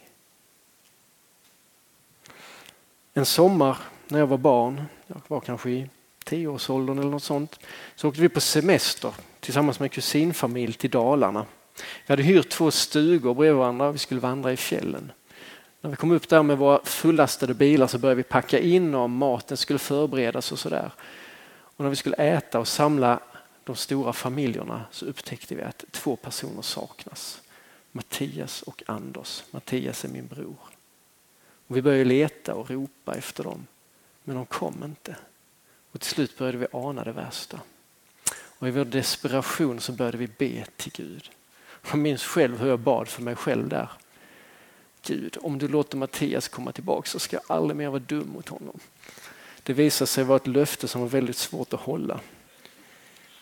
En 3.13 3.25
sommar 3.25 3.77
när 4.07 4.19
jag 4.19 4.27
var 4.27 4.37
barn, 4.37 4.83
jag 5.07 5.21
var 5.27 5.39
kanske 5.39 5.69
i 5.69 5.89
tioårsåldern 6.31 6.99
eller 6.99 7.09
något 7.09 7.23
sånt, 7.23 7.59
så 7.95 8.07
åkte 8.07 8.21
vi 8.21 8.29
på 8.29 8.41
semester 8.41 9.13
tillsammans 9.39 9.79
med 9.79 9.85
en 9.85 9.89
kusinfamilj 9.89 10.73
till 10.73 10.89
Dalarna. 10.89 11.45
Vi 11.75 12.11
hade 12.11 12.23
hyrt 12.23 12.49
två 12.49 12.71
stugor 12.71 13.33
bredvid 13.33 13.57
varandra 13.57 13.87
och 13.87 13.95
vi 13.95 13.99
skulle 13.99 14.19
vandra 14.19 14.53
i 14.53 14.57
fjällen. 14.57 15.11
När 15.81 15.89
vi 15.89 15.95
kom 15.95 16.11
upp 16.11 16.29
där 16.29 16.43
med 16.43 16.57
våra 16.57 16.79
fullastade 16.83 17.53
bilar 17.53 17.87
så 17.87 17.97
började 17.97 18.15
vi 18.15 18.23
packa 18.23 18.59
in 18.59 18.95
och 18.95 19.09
maten 19.09 19.57
skulle 19.57 19.79
förberedas 19.79 20.51
och 20.51 20.59
sådär. 20.59 20.91
Och 21.49 21.83
när 21.83 21.89
vi 21.89 21.95
skulle 21.95 22.15
äta 22.15 22.59
och 22.59 22.67
samla 22.67 23.19
de 23.63 23.75
stora 23.75 24.13
familjerna 24.13 24.85
så 24.91 25.05
upptäckte 25.05 25.55
vi 25.55 25.61
att 25.61 25.83
två 25.91 26.15
personer 26.15 26.61
saknas. 26.61 27.41
Mattias 27.91 28.61
och 28.61 28.83
Anders. 28.85 29.43
Mattias 29.51 30.05
är 30.05 30.09
min 30.09 30.27
bror. 30.27 30.57
Och 31.67 31.77
vi 31.77 31.81
började 31.81 32.05
leta 32.05 32.53
och 32.53 32.69
ropa 32.69 33.15
efter 33.15 33.43
dem. 33.43 33.67
Men 34.23 34.35
de 34.35 34.45
kom 34.45 34.83
inte. 34.83 35.15
Och 35.91 35.99
till 35.99 36.09
slut 36.09 36.37
började 36.37 36.57
vi 36.57 36.67
ana 36.71 37.03
det 37.03 37.11
värsta. 37.11 37.59
Och 38.33 38.67
i 38.67 38.71
vår 38.71 38.85
desperation 38.85 39.79
så 39.79 39.91
började 39.91 40.17
vi 40.17 40.27
be 40.27 40.65
till 40.77 40.91
Gud. 40.95 41.29
Jag 41.89 41.97
minns 41.99 42.23
själv 42.23 42.59
hur 42.59 42.69
jag 42.69 42.79
bad 42.79 43.07
för 43.07 43.21
mig 43.21 43.35
själv 43.35 43.69
där. 43.69 43.89
Gud, 45.05 45.37
om 45.41 45.57
du 45.57 45.67
låter 45.67 45.97
Mattias 45.97 46.47
komma 46.47 46.71
tillbaka 46.71 47.09
så 47.09 47.19
ska 47.19 47.35
jag 47.35 47.57
aldrig 47.57 47.77
mer 47.77 47.89
vara 47.89 47.99
dum 47.99 48.29
mot 48.33 48.49
honom. 48.49 48.79
Det 49.63 49.73
visade 49.73 50.07
sig 50.07 50.23
vara 50.23 50.35
ett 50.35 50.47
löfte 50.47 50.87
som 50.87 51.01
var 51.01 51.07
väldigt 51.07 51.37
svårt 51.37 51.73
att 51.73 51.79
hålla. 51.79 52.19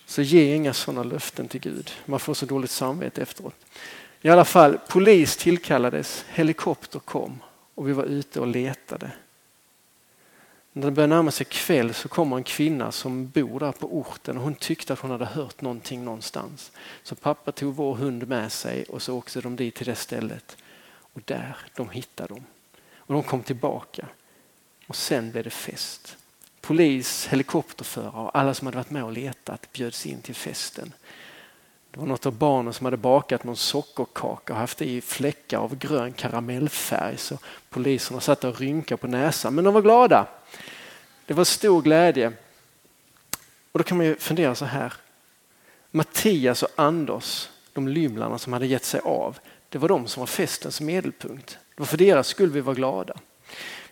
Så 0.06 0.22
ge 0.22 0.56
inga 0.56 0.74
sådana 0.74 1.03
löften 1.03 1.48
till 1.48 1.62
Gud. 1.62 1.91
Man 2.06 2.20
får 2.20 2.34
så 2.34 2.46
dåligt 2.46 2.72
samvete 2.72 3.22
efteråt. 3.22 3.56
I 4.22 4.29
alla 4.29 4.46
fall, 4.46 4.77
polis 4.88 5.38
tillkallades, 5.38 6.25
helikopter 6.29 7.00
kom 7.00 7.39
och 7.75 7.88
vi 7.88 7.94
var 7.94 8.03
ute 8.03 8.39
och 8.39 8.48
letade. 8.48 9.12
När 10.74 10.86
det 10.86 10.92
började 10.92 11.16
närma 11.16 11.32
sig 11.32 11.46
kväll 11.46 11.94
så 11.94 12.08
kommer 12.08 12.38
en 12.38 12.44
kvinna 12.44 12.92
som 12.92 13.28
bor 13.28 13.60
där 13.60 13.72
på 13.72 13.98
orten 13.98 14.38
och 14.38 14.44
hon 14.44 14.56
tyckte 14.56 14.94
att 14.94 15.00
hon 15.00 15.12
hade 15.12 15.26
hört 15.26 15.62
någonting 15.62 16.06
någonstans. 16.06 16.72
Så 17.04 17.16
pappa 17.16 17.52
tog 17.52 17.76
vår 17.76 17.96
hund 17.96 18.28
med 18.28 18.52
sig 18.52 18.84
och 18.84 19.02
så 19.02 19.18
åkte 19.18 19.42
de 19.42 19.56
dit 19.56 19.76
till 19.76 19.86
det 19.86 19.96
stället. 19.96 20.58
Och 21.14 21.22
där, 21.26 21.58
de 21.76 21.90
hittade 21.90 22.34
dem. 22.34 22.46
Och 22.96 23.14
de 23.14 23.24
kom 23.24 23.44
tillbaka. 23.44 24.08
Och 24.88 24.96
sen 24.96 25.32
blev 25.32 25.44
det 25.44 25.50
fest. 25.50 26.18
Polis, 26.62 27.28
helikopterförare 27.28 28.24
och 28.24 28.38
alla 28.38 28.54
som 28.54 28.68
hade 28.68 28.78
varit 28.78 28.90
med 28.90 29.04
och 29.04 29.12
letat 29.12 29.72
bjöds 29.72 30.06
in 30.06 30.22
till 30.22 30.36
festen. 30.36 30.94
Det 31.92 32.00
var 32.00 32.08
något 32.08 32.26
av 32.26 32.34
barnen 32.34 32.74
som 32.74 32.86
hade 32.86 32.98
bakat 32.98 33.44
någon 33.44 33.56
sockerkaka 33.56 34.54
och 34.54 34.60
haft 34.60 34.82
i 34.82 35.02
fläckar 35.02 35.58
av 35.58 35.76
grön 35.76 36.14
karamellfärg 36.14 37.18
så 37.18 37.38
poliserna 37.70 38.20
satt 38.20 38.44
och 38.44 38.60
rynkade 38.60 39.02
på 39.02 39.08
näsan 39.08 39.56
men 39.56 39.64
de 39.64 39.74
var 39.74 39.82
glada. 39.82 40.28
Det 41.30 41.36
var 41.36 41.44
stor 41.44 41.82
glädje. 41.82 42.34
Och 43.72 43.80
då 43.80 43.84
kan 43.84 43.98
man 43.98 44.06
ju 44.06 44.16
fundera 44.16 44.56
så 44.56 44.66
här. 44.66 44.94
Mattias 45.92 46.64
och 46.64 46.70
Anders, 46.76 47.50
de 47.74 47.88
lymlarna 47.88 48.38
som 48.38 48.54
hade 48.54 48.68
gett 48.68 48.84
sig 48.84 49.00
av, 49.04 49.40
det 49.70 49.78
var 49.78 49.90
de 49.90 50.08
som 50.08 50.20
var 50.20 50.28
festens 50.28 50.82
medelpunkt. 50.82 51.50
Det 51.50 51.80
var 51.82 51.86
för 51.86 51.98
deras 51.98 52.28
skull 52.28 52.52
vi 52.52 52.62
var 52.62 52.76
glada. 52.76 53.20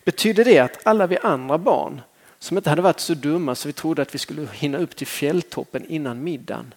Betyder 0.04 0.46
det 0.46 0.60
att 0.60 0.88
alla 0.88 1.08
vi 1.08 1.18
andra 1.18 1.58
barn 1.58 2.02
som 2.40 2.58
inte 2.58 2.70
hade 2.70 2.82
varit 2.82 3.00
så 3.00 3.14
dumma 3.14 3.56
så 3.56 3.68
vi 3.68 3.74
trodde 3.74 4.02
att 4.02 4.16
vi 4.16 4.20
skulle 4.20 4.48
hinna 4.54 4.78
upp 4.78 4.96
till 4.96 5.08
fjälltoppen 5.08 5.86
innan 5.86 6.24
middagen, 6.24 6.74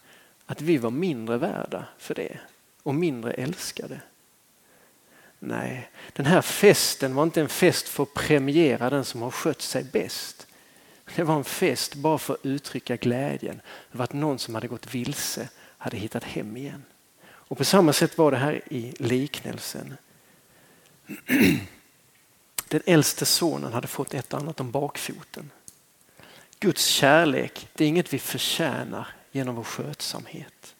att 0.47 0.61
vi 0.61 0.79
var 0.79 0.91
mindre 0.91 1.37
värda 1.37 1.85
för 1.99 2.15
det 2.15 2.39
och 2.83 2.95
mindre 2.95 3.33
älskade? 3.33 4.01
Nej, 5.39 5.91
den 6.13 6.27
här 6.27 6.43
festen 6.43 7.15
var 7.15 7.23
inte 7.23 7.41
en 7.41 7.49
fest 7.49 7.89
för 7.89 8.03
att 8.03 8.15
premiera 8.15 8.91
den 8.91 9.05
som 9.05 9.23
har 9.23 9.31
skött 9.31 9.63
sig 9.63 9.85
bäst. 9.85 10.47
Det 11.17 11.23
var 11.23 11.37
en 11.37 11.45
fest 11.45 11.95
bara 11.95 12.19
för 12.19 12.35
att 12.35 12.47
uttrycka 12.47 12.97
glädjen 12.97 13.61
över 13.93 14.05
att 14.05 14.13
någon 14.13 14.39
som 14.39 14.55
hade 14.55 14.69
gått 14.69 14.95
vilse 14.95 15.49
hade 15.79 15.97
hittat 15.97 16.25
hem 16.25 16.57
igen. 16.57 16.85
Och 17.23 17.59
på 17.59 17.65
samma 17.65 17.93
sätt 17.93 18.19
var 18.19 18.31
det 18.31 18.37
här 18.37 18.63
i 18.71 18.95
liknelsen. 18.99 19.97
Den 22.69 22.83
äldste 22.87 23.27
sonen 23.27 23.73
hade 23.73 23.89
fått 23.89 24.15
ett 24.15 24.35
annat 24.35 24.61
om 24.61 24.71
bakfoten. 24.71 25.51
Guds 26.61 26.87
kärlek, 26.87 27.69
det 27.73 27.85
är 27.85 27.89
inget 27.89 28.13
vi 28.13 28.19
förtjänar 28.19 29.09
genom 29.33 29.55
vår 29.55 29.65
skötsamhet. 29.65 30.75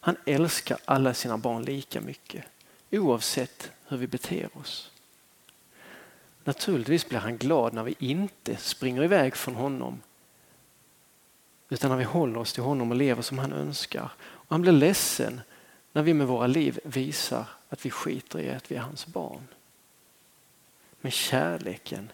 Han 0.00 0.16
älskar 0.26 0.78
alla 0.84 1.14
sina 1.14 1.38
barn 1.38 1.62
lika 1.62 2.00
mycket 2.00 2.44
oavsett 2.90 3.70
hur 3.88 3.96
vi 3.96 4.06
beter 4.06 4.48
oss. 4.58 4.90
Naturligtvis 6.50 7.08
blir 7.08 7.18
han 7.18 7.36
glad 7.36 7.74
när 7.74 7.82
vi 7.82 7.94
inte 7.98 8.56
springer 8.56 9.04
iväg 9.04 9.36
från 9.36 9.54
honom 9.54 10.02
utan 11.68 11.90
när 11.90 11.96
vi 11.96 12.04
håller 12.04 12.40
oss 12.40 12.52
till 12.52 12.62
honom 12.62 12.90
och 12.90 12.96
lever 12.96 13.22
som 13.22 13.38
han 13.38 13.52
önskar. 13.52 14.12
Och 14.22 14.46
han 14.48 14.62
blir 14.62 14.72
ledsen 14.72 15.40
när 15.92 16.02
vi 16.02 16.14
med 16.14 16.26
våra 16.26 16.46
liv 16.46 16.80
visar 16.84 17.44
att 17.68 17.86
vi 17.86 17.90
skiter 17.90 18.40
i 18.40 18.50
att 18.50 18.70
vi 18.70 18.76
är 18.76 18.80
hans 18.80 19.06
barn. 19.06 19.46
Men 21.00 21.12
kärleken 21.12 22.12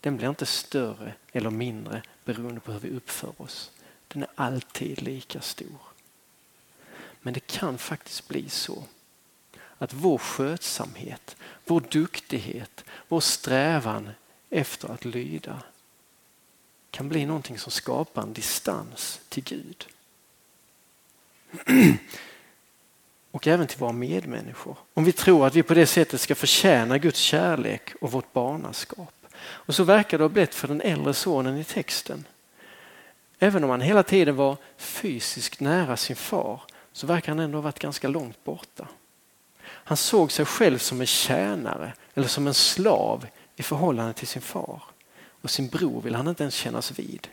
den 0.00 0.16
blir 0.16 0.28
inte 0.28 0.46
större 0.46 1.14
eller 1.32 1.50
mindre 1.50 2.02
beroende 2.24 2.60
på 2.60 2.72
hur 2.72 2.80
vi 2.80 2.96
uppför 2.96 3.42
oss. 3.42 3.70
Den 4.08 4.22
är 4.22 4.30
alltid 4.34 5.02
lika 5.02 5.40
stor. 5.40 5.80
Men 7.20 7.34
det 7.34 7.46
kan 7.46 7.78
faktiskt 7.78 8.28
bli 8.28 8.48
så 8.48 8.84
att 9.78 9.92
vår 9.92 10.18
skötsamhet, 10.18 11.36
vår 11.66 11.80
duktighet, 11.80 12.84
vår 13.08 13.20
strävan 13.20 14.10
efter 14.50 14.88
att 14.88 15.04
lyda 15.04 15.62
kan 16.90 17.08
bli 17.08 17.26
någonting 17.26 17.58
som 17.58 17.72
skapar 17.72 18.22
en 18.22 18.32
distans 18.32 19.20
till 19.28 19.44
Gud. 19.44 19.86
Och 23.30 23.46
även 23.46 23.66
till 23.66 23.78
våra 23.78 23.92
medmänniskor. 23.92 24.76
Om 24.94 25.04
vi 25.04 25.12
tror 25.12 25.46
att 25.46 25.54
vi 25.54 25.62
på 25.62 25.74
det 25.74 25.86
sättet 25.86 26.20
ska 26.20 26.34
förtjäna 26.34 26.98
Guds 26.98 27.18
kärlek 27.20 27.94
och 28.00 28.12
vårt 28.12 28.32
barnaskap. 28.32 29.14
Och 29.40 29.74
så 29.74 29.84
verkar 29.84 30.18
det 30.18 30.24
ha 30.24 30.28
blivit 30.28 30.54
för 30.54 30.68
den 30.68 30.80
äldre 30.80 31.14
sonen 31.14 31.58
i 31.58 31.64
texten. 31.64 32.24
Även 33.38 33.64
om 33.64 33.70
han 33.70 33.80
hela 33.80 34.02
tiden 34.02 34.36
var 34.36 34.56
fysiskt 34.76 35.60
nära 35.60 35.96
sin 35.96 36.16
far 36.16 36.62
så 36.92 37.06
verkar 37.06 37.32
han 37.32 37.38
ändå 37.38 37.58
ha 37.58 37.62
varit 37.62 37.78
ganska 37.78 38.08
långt 38.08 38.44
borta. 38.44 38.88
Han 39.88 39.96
såg 39.96 40.32
sig 40.32 40.44
själv 40.44 40.78
som 40.78 41.00
en 41.00 41.06
tjänare 41.06 41.92
eller 42.14 42.28
som 42.28 42.46
en 42.46 42.54
slav 42.54 43.26
i 43.56 43.62
förhållande 43.62 44.12
till 44.12 44.28
sin 44.28 44.42
far. 44.42 44.82
Och 45.42 45.50
sin 45.50 45.68
bror 45.68 46.02
vill 46.02 46.14
han 46.14 46.28
inte 46.28 46.42
ens 46.42 46.54
kännas 46.54 46.98
vid. 46.98 47.28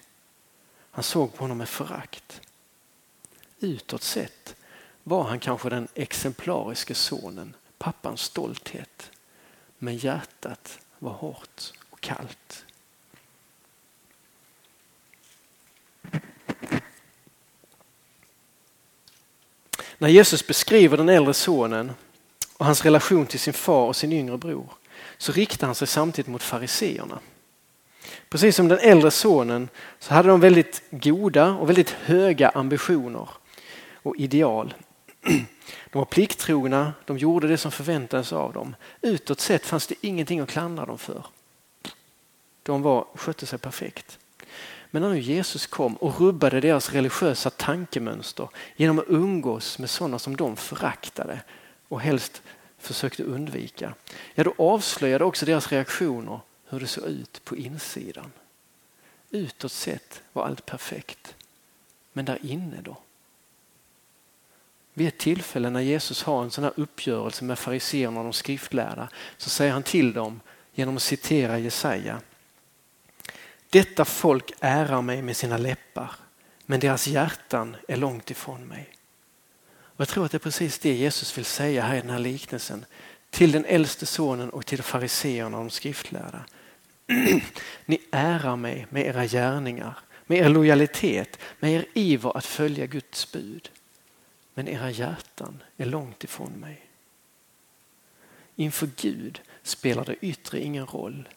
Han 0.91 1.03
såg 1.03 1.33
på 1.33 1.43
honom 1.43 1.57
med 1.57 1.69
förakt. 1.69 2.41
Utåt 3.59 4.03
sett 4.03 4.55
var 5.03 5.23
han 5.23 5.39
kanske 5.39 5.69
den 5.69 5.87
exemplariske 5.93 6.95
sonen, 6.95 7.55
pappans 7.77 8.21
stolthet. 8.21 9.11
Men 9.77 9.97
hjärtat 9.97 10.79
var 10.99 11.11
hårt 11.11 11.71
och 11.89 12.01
kallt. 12.01 12.65
När 19.97 20.09
Jesus 20.09 20.47
beskriver 20.47 20.97
den 20.97 21.09
äldre 21.09 21.33
sonen 21.33 21.93
och 22.57 22.65
hans 22.65 22.85
relation 22.85 23.25
till 23.25 23.39
sin 23.39 23.53
far 23.53 23.87
och 23.87 23.95
sin 23.95 24.13
yngre 24.13 24.37
bror 24.37 24.73
så 25.17 25.31
riktar 25.31 25.67
han 25.67 25.75
sig 25.75 25.87
samtidigt 25.87 26.31
mot 26.31 26.43
fariseerna. 26.43 27.19
Precis 28.29 28.55
som 28.55 28.67
den 28.67 28.79
äldre 28.79 29.11
sonen 29.11 29.69
så 29.99 30.13
hade 30.13 30.29
de 30.29 30.39
väldigt 30.39 30.83
goda 30.89 31.51
och 31.51 31.69
väldigt 31.69 31.89
höga 31.89 32.49
ambitioner 32.49 33.29
och 33.93 34.15
ideal. 34.17 34.73
De 35.91 35.99
var 35.99 36.05
plikttrogna, 36.05 36.93
de 37.05 37.17
gjorde 37.17 37.47
det 37.47 37.57
som 37.57 37.71
förväntades 37.71 38.33
av 38.33 38.53
dem. 38.53 38.75
Utåt 39.01 39.39
sett 39.39 39.65
fanns 39.65 39.87
det 39.87 39.95
ingenting 40.01 40.39
att 40.39 40.49
klandra 40.49 40.85
dem 40.85 40.97
för. 40.97 41.25
De 42.63 42.81
var, 42.81 43.05
skötte 43.15 43.45
sig 43.45 43.59
perfekt. 43.59 44.19
Men 44.91 45.01
när 45.01 45.09
nu 45.09 45.19
Jesus 45.19 45.67
kom 45.67 45.95
och 45.95 46.19
rubbade 46.21 46.59
deras 46.59 46.93
religiösa 46.93 47.49
tankemönster 47.49 48.49
genom 48.75 48.99
att 48.99 49.05
umgås 49.07 49.79
med 49.79 49.89
sådana 49.89 50.19
som 50.19 50.35
de 50.35 50.55
föraktade 50.55 51.39
och 51.87 52.01
helst 52.01 52.41
försökte 52.77 53.23
undvika, 53.23 53.93
ja 54.35 54.43
då 54.43 54.53
avslöjade 54.57 55.25
också 55.25 55.45
deras 55.45 55.71
reaktioner 55.71 56.39
hur 56.69 56.79
det 56.79 56.87
såg 56.87 57.03
ut 57.03 57.41
på 57.43 57.55
insidan. 57.55 58.31
Utåt 59.29 59.71
sett 59.71 60.21
var 60.33 60.45
allt 60.45 60.65
perfekt. 60.65 61.35
Men 62.13 62.25
där 62.25 62.45
inne 62.45 62.81
då? 62.81 62.97
Vid 64.93 65.07
ett 65.07 65.17
tillfälle 65.17 65.69
när 65.69 65.81
Jesus 65.81 66.23
har 66.23 66.43
en 66.43 66.51
sån 66.51 66.63
här 66.63 66.73
uppgörelse 66.75 67.43
med 67.43 67.59
fariséerna 67.59 68.19
och 68.19 68.23
de 68.23 68.33
skriftlärda 68.33 69.09
så 69.37 69.49
säger 69.49 69.71
han 69.71 69.83
till 69.83 70.13
dem 70.13 70.39
genom 70.73 70.95
att 70.95 71.03
citera 71.03 71.59
Jesaja. 71.59 72.21
Detta 73.69 74.05
folk 74.05 74.51
ärar 74.59 75.01
mig 75.01 75.21
med 75.21 75.37
sina 75.37 75.57
läppar 75.57 76.11
men 76.65 76.79
deras 76.79 77.07
hjärtan 77.07 77.75
är 77.87 77.97
långt 77.97 78.31
ifrån 78.31 78.65
mig. 78.65 78.89
Och 79.95 80.01
jag 80.01 80.07
tror 80.07 80.25
att 80.25 80.31
det 80.31 80.37
är 80.37 80.39
precis 80.39 80.79
det 80.79 80.93
Jesus 80.93 81.37
vill 81.37 81.45
säga 81.45 81.83
här 81.83 81.95
i 81.95 82.01
den 82.01 82.09
här 82.09 82.19
liknelsen 82.19 82.85
till 83.29 83.51
den 83.51 83.65
äldste 83.65 84.05
sonen 84.05 84.49
och 84.49 84.65
till 84.65 84.83
fariséerna 84.83 85.57
och 85.57 85.63
de 85.63 85.69
skriftlärda. 85.69 86.45
Ni 87.85 88.01
ärar 88.11 88.55
mig 88.55 88.87
med 88.89 89.05
era 89.05 89.25
gärningar, 89.25 89.97
med 90.25 90.37
er 90.37 90.49
lojalitet, 90.49 91.39
med 91.59 91.71
er 91.71 91.85
iver 91.93 92.37
att 92.37 92.45
följa 92.45 92.85
Guds 92.85 93.31
bud. 93.31 93.69
Men 94.53 94.67
era 94.67 94.91
hjärtan 94.91 95.63
är 95.77 95.85
långt 95.85 96.23
ifrån 96.23 96.51
mig. 96.51 96.85
Inför 98.55 98.89
Gud 98.95 99.41
spelar 99.63 100.05
det 100.05 100.15
yttre 100.21 100.59
ingen 100.59 100.85
roll 100.85 101.29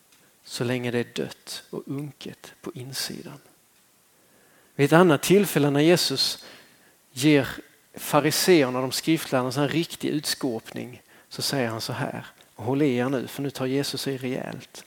så 0.44 0.64
länge 0.64 0.90
det 0.90 0.98
är 0.98 1.22
dött 1.24 1.62
och 1.70 1.82
unket 1.86 2.52
på 2.60 2.72
insidan. 2.74 3.38
Vid 4.74 4.84
ett 4.84 4.92
annat 4.92 5.22
tillfälle 5.22 5.70
när 5.70 5.80
Jesus 5.80 6.44
ger 7.12 7.48
fariseerna 7.98 8.78
och 8.78 8.82
de 8.82 8.92
skriftlärarna 8.92 9.62
en 9.62 9.68
riktig 9.68 10.08
utskåpning 10.08 11.02
så 11.28 11.42
säger 11.42 11.68
han 11.68 11.80
så 11.80 11.92
här, 11.92 12.26
håll 12.54 12.82
i 12.82 12.96
er 12.96 13.08
nu 13.08 13.26
för 13.26 13.42
nu 13.42 13.50
tar 13.50 13.66
Jesus 13.66 14.08
i 14.08 14.16
rejält. 14.18 14.84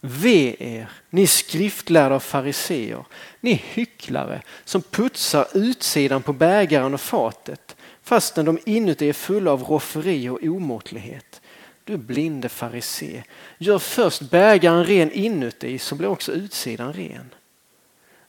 Ve 0.00 0.56
er, 0.58 0.90
ni 1.10 1.26
skriftlärda 1.26 2.14
och 2.14 2.22
fariseer, 2.22 3.04
ni 3.40 3.52
hycklare 3.52 4.42
som 4.64 4.82
putsar 4.82 5.46
utsidan 5.54 6.22
på 6.22 6.32
bägaren 6.32 6.94
och 6.94 7.00
fatet 7.00 7.76
fastän 8.02 8.44
de 8.44 8.58
inuti 8.64 9.08
är 9.08 9.12
fulla 9.12 9.52
av 9.52 9.62
rofferi 9.62 10.28
och 10.28 10.42
omåttlighet. 10.42 11.40
Du 11.84 11.96
blinde 11.96 12.48
farisé, 12.48 13.22
gör 13.58 13.78
först 13.78 14.30
bägaren 14.30 14.84
ren 14.84 15.12
inuti 15.12 15.78
så 15.78 15.94
blir 15.94 16.08
också 16.08 16.32
utsidan 16.32 16.92
ren. 16.92 17.34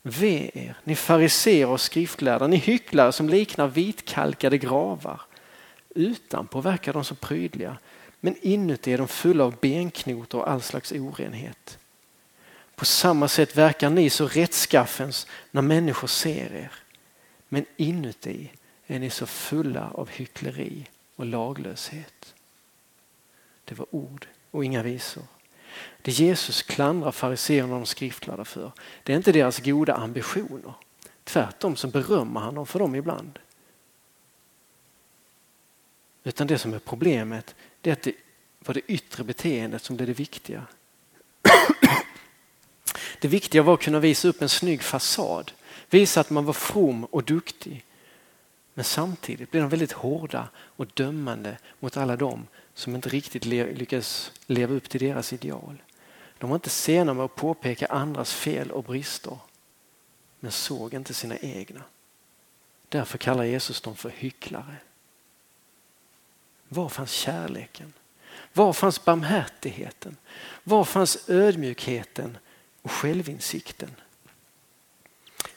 Ve 0.01 0.51
er, 0.53 0.73
ni 0.83 0.95
fariseer 0.95 1.67
och 1.67 1.81
skriftlärda, 1.81 2.47
ni 2.47 2.57
hycklare 2.57 3.12
som 3.12 3.29
liknar 3.29 3.67
vitkalkade 3.67 4.57
gravar. 4.57 5.21
Utanpå 5.89 6.62
verkar 6.62 6.93
de 6.93 7.03
så 7.03 7.15
prydliga, 7.15 7.77
men 8.19 8.35
inuti 8.41 8.93
är 8.93 8.97
de 8.97 9.07
fulla 9.07 9.43
av 9.43 9.55
benknotor 9.62 10.39
och 10.39 10.49
all 10.49 10.62
slags 10.62 10.91
orenhet. 10.91 11.77
På 12.75 12.85
samma 12.85 13.27
sätt 13.27 13.57
verkar 13.57 13.89
ni 13.89 14.09
så 14.09 14.27
rättskaffens 14.27 15.27
när 15.51 15.62
människor 15.62 16.07
ser 16.07 16.55
er. 16.55 16.71
Men 17.49 17.65
inuti 17.77 18.51
är 18.88 18.99
ni 18.99 19.09
så 19.09 19.25
fulla 19.25 19.91
av 19.93 20.09
hyckleri 20.09 20.85
och 21.15 21.25
laglöshet. 21.25 22.33
Det 23.65 23.75
var 23.75 23.88
ord 23.91 24.27
och 24.51 24.65
inga 24.65 24.83
visor. 24.83 25.23
Det 26.01 26.12
Jesus 26.12 26.62
klandrar 26.62 27.12
fariséerna 27.12 27.73
och 27.73 27.79
de 27.79 27.86
skriftlärda 27.86 28.45
för, 28.45 28.71
det 29.03 29.13
är 29.13 29.17
inte 29.17 29.32
deras 29.32 29.60
goda 29.60 29.93
ambitioner. 29.93 30.73
Tvärtom 31.23 31.75
så 31.75 31.88
berömmer 31.88 32.39
han 32.39 32.55
dem 32.55 32.67
för 32.67 32.79
dem 32.79 32.95
ibland. 32.95 33.39
Utan 36.23 36.47
det 36.47 36.58
som 36.58 36.73
är 36.73 36.79
problemet 36.79 37.55
det 37.82 37.89
är 37.89 37.93
att 37.93 38.01
det 38.01 38.13
var 38.60 38.73
det 38.73 38.82
yttre 38.91 39.23
beteendet 39.23 39.84
som 39.84 39.95
blev 39.95 40.08
det 40.08 40.13
viktiga. 40.13 40.67
Det 43.19 43.27
viktiga 43.27 43.63
var 43.63 43.73
att 43.73 43.82
kunna 43.82 43.99
visa 43.99 44.27
upp 44.27 44.41
en 44.41 44.49
snygg 44.49 44.84
fasad, 44.84 45.51
visa 45.89 46.21
att 46.21 46.29
man 46.29 46.45
var 46.45 46.53
from 46.53 47.05
och 47.05 47.23
duktig. 47.23 47.86
Men 48.73 48.86
samtidigt 48.86 49.51
blev 49.51 49.63
de 49.63 49.69
väldigt 49.69 49.91
hårda 49.91 50.47
och 50.58 50.88
dömande 50.93 51.58
mot 51.79 51.97
alla 51.97 52.15
dem 52.15 52.47
som 52.79 52.95
inte 52.95 53.09
riktigt 53.09 53.45
lyckades 53.45 54.31
leva 54.45 54.73
upp 54.73 54.89
till 54.89 54.99
deras 54.99 55.33
ideal. 55.33 55.83
De 56.37 56.49
var 56.49 56.57
inte 56.57 56.69
sena 56.69 57.13
med 57.13 57.25
att 57.25 57.35
påpeka 57.35 57.85
andras 57.85 58.33
fel 58.33 58.71
och 58.71 58.83
brister 58.83 59.37
men 60.39 60.51
såg 60.51 60.93
inte 60.93 61.13
sina 61.13 61.37
egna. 61.37 61.81
Därför 62.89 63.17
kallar 63.17 63.43
Jesus 63.43 63.81
dem 63.81 63.95
för 63.95 64.09
hycklare. 64.09 64.75
Var 66.69 66.89
fanns 66.89 67.11
kärleken? 67.11 67.93
Var 68.53 68.73
fanns 68.73 69.05
barmhärtigheten? 69.05 70.17
Var 70.63 70.83
fanns 70.83 71.29
ödmjukheten 71.29 72.37
och 72.81 72.91
självinsikten? 72.91 73.91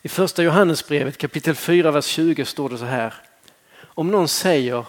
I 0.02 0.08
första 0.08 0.42
Johannesbrevet 0.42 1.18
kapitel 1.18 1.54
4, 1.54 1.90
vers 1.90 2.06
20 2.06 2.44
står 2.44 2.68
det 2.68 2.78
så 2.78 2.84
här. 2.84 3.14
Om 3.80 4.10
någon 4.10 4.28
säger 4.28 4.86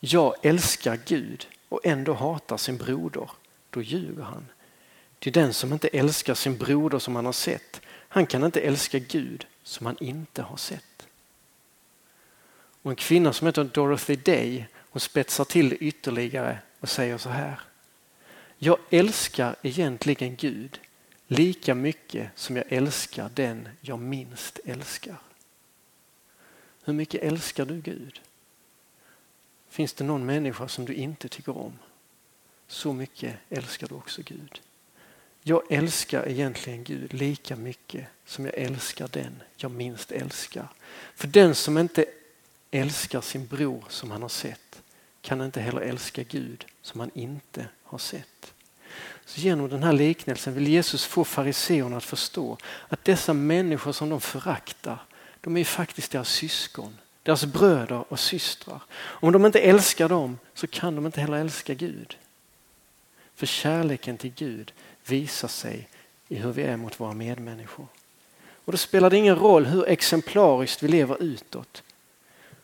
jag 0.00 0.34
älskar 0.42 0.98
Gud 1.06 1.46
och 1.68 1.80
ändå 1.84 2.14
hatar 2.14 2.56
sin 2.56 2.76
broder, 2.76 3.30
då 3.70 3.82
ljuger 3.82 4.22
han. 4.22 4.46
Ty 5.18 5.30
den 5.30 5.54
som 5.54 5.72
inte 5.72 5.88
älskar 5.88 6.34
sin 6.34 6.56
broder 6.58 6.98
som 6.98 7.16
han 7.16 7.26
har 7.26 7.32
sett, 7.32 7.80
han 7.88 8.26
kan 8.26 8.44
inte 8.44 8.60
älska 8.60 8.98
Gud 8.98 9.46
som 9.62 9.86
han 9.86 9.96
inte 10.00 10.42
har 10.42 10.56
sett. 10.56 11.06
Och 12.82 12.90
en 12.90 12.96
kvinna 12.96 13.32
som 13.32 13.46
heter 13.46 13.64
Dorothy 13.64 14.16
Day 14.16 14.66
hon 14.78 15.00
spetsar 15.00 15.44
till 15.44 15.68
det 15.68 15.76
ytterligare 15.76 16.58
och 16.80 16.88
säger 16.88 17.18
så 17.18 17.28
här. 17.28 17.60
Jag 18.58 18.78
älskar 18.90 19.56
egentligen 19.62 20.36
Gud 20.36 20.80
lika 21.26 21.74
mycket 21.74 22.30
som 22.34 22.56
jag 22.56 22.64
älskar 22.68 23.30
den 23.34 23.68
jag 23.80 23.98
minst 23.98 24.60
älskar. 24.64 25.16
Hur 26.84 26.92
mycket 26.92 27.22
älskar 27.22 27.64
du 27.64 27.80
Gud? 27.80 28.20
Finns 29.76 29.92
det 29.92 30.04
någon 30.04 30.26
människa 30.26 30.68
som 30.68 30.84
du 30.84 30.94
inte 30.94 31.28
tycker 31.28 31.56
om? 31.58 31.78
Så 32.66 32.92
mycket 32.92 33.36
älskar 33.48 33.88
du 33.88 33.94
också 33.94 34.22
Gud. 34.24 34.60
Jag 35.42 35.62
älskar 35.72 36.28
egentligen 36.28 36.84
Gud 36.84 37.14
lika 37.14 37.56
mycket 37.56 38.06
som 38.26 38.44
jag 38.44 38.54
älskar 38.54 39.08
den 39.08 39.42
jag 39.56 39.70
minst 39.70 40.12
älskar. 40.12 40.68
För 41.14 41.28
den 41.28 41.54
som 41.54 41.78
inte 41.78 42.04
älskar 42.70 43.20
sin 43.20 43.46
bror 43.46 43.84
som 43.88 44.10
han 44.10 44.22
har 44.22 44.28
sett 44.28 44.82
kan 45.20 45.40
inte 45.40 45.60
heller 45.60 45.80
älska 45.80 46.22
Gud 46.22 46.66
som 46.82 47.00
han 47.00 47.10
inte 47.14 47.68
har 47.82 47.98
sett. 47.98 48.54
Så 49.24 49.40
genom 49.40 49.68
den 49.68 49.82
här 49.82 49.92
liknelsen 49.92 50.54
vill 50.54 50.68
Jesus 50.68 51.04
få 51.04 51.24
fariseerna 51.24 51.96
att 51.96 52.04
förstå 52.04 52.58
att 52.88 53.04
dessa 53.04 53.32
människor 53.32 53.92
som 53.92 54.08
de 54.08 54.20
föraktar, 54.20 54.98
de 55.40 55.56
är 55.56 55.64
faktiskt 55.64 56.12
deras 56.12 56.28
syskon, 56.28 56.98
deras 57.26 57.44
bröder 57.44 58.04
och 58.08 58.20
systrar. 58.20 58.80
Om 58.96 59.32
de 59.32 59.46
inte 59.46 59.60
älskar 59.60 60.08
dem 60.08 60.38
så 60.54 60.66
kan 60.66 60.94
de 60.94 61.06
inte 61.06 61.20
heller 61.20 61.36
älska 61.36 61.74
Gud. 61.74 62.16
För 63.34 63.46
kärleken 63.46 64.16
till 64.16 64.32
Gud 64.36 64.72
visar 65.06 65.48
sig 65.48 65.88
i 66.28 66.36
hur 66.36 66.52
vi 66.52 66.62
är 66.62 66.76
mot 66.76 67.00
våra 67.00 67.12
medmänniskor. 67.12 67.86
Och 68.64 68.72
då 68.72 68.78
spelar 68.78 69.10
det 69.10 69.16
ingen 69.16 69.36
roll 69.36 69.66
hur 69.66 69.88
exemplariskt 69.88 70.82
vi 70.82 70.88
lever 70.88 71.22
utåt. 71.22 71.82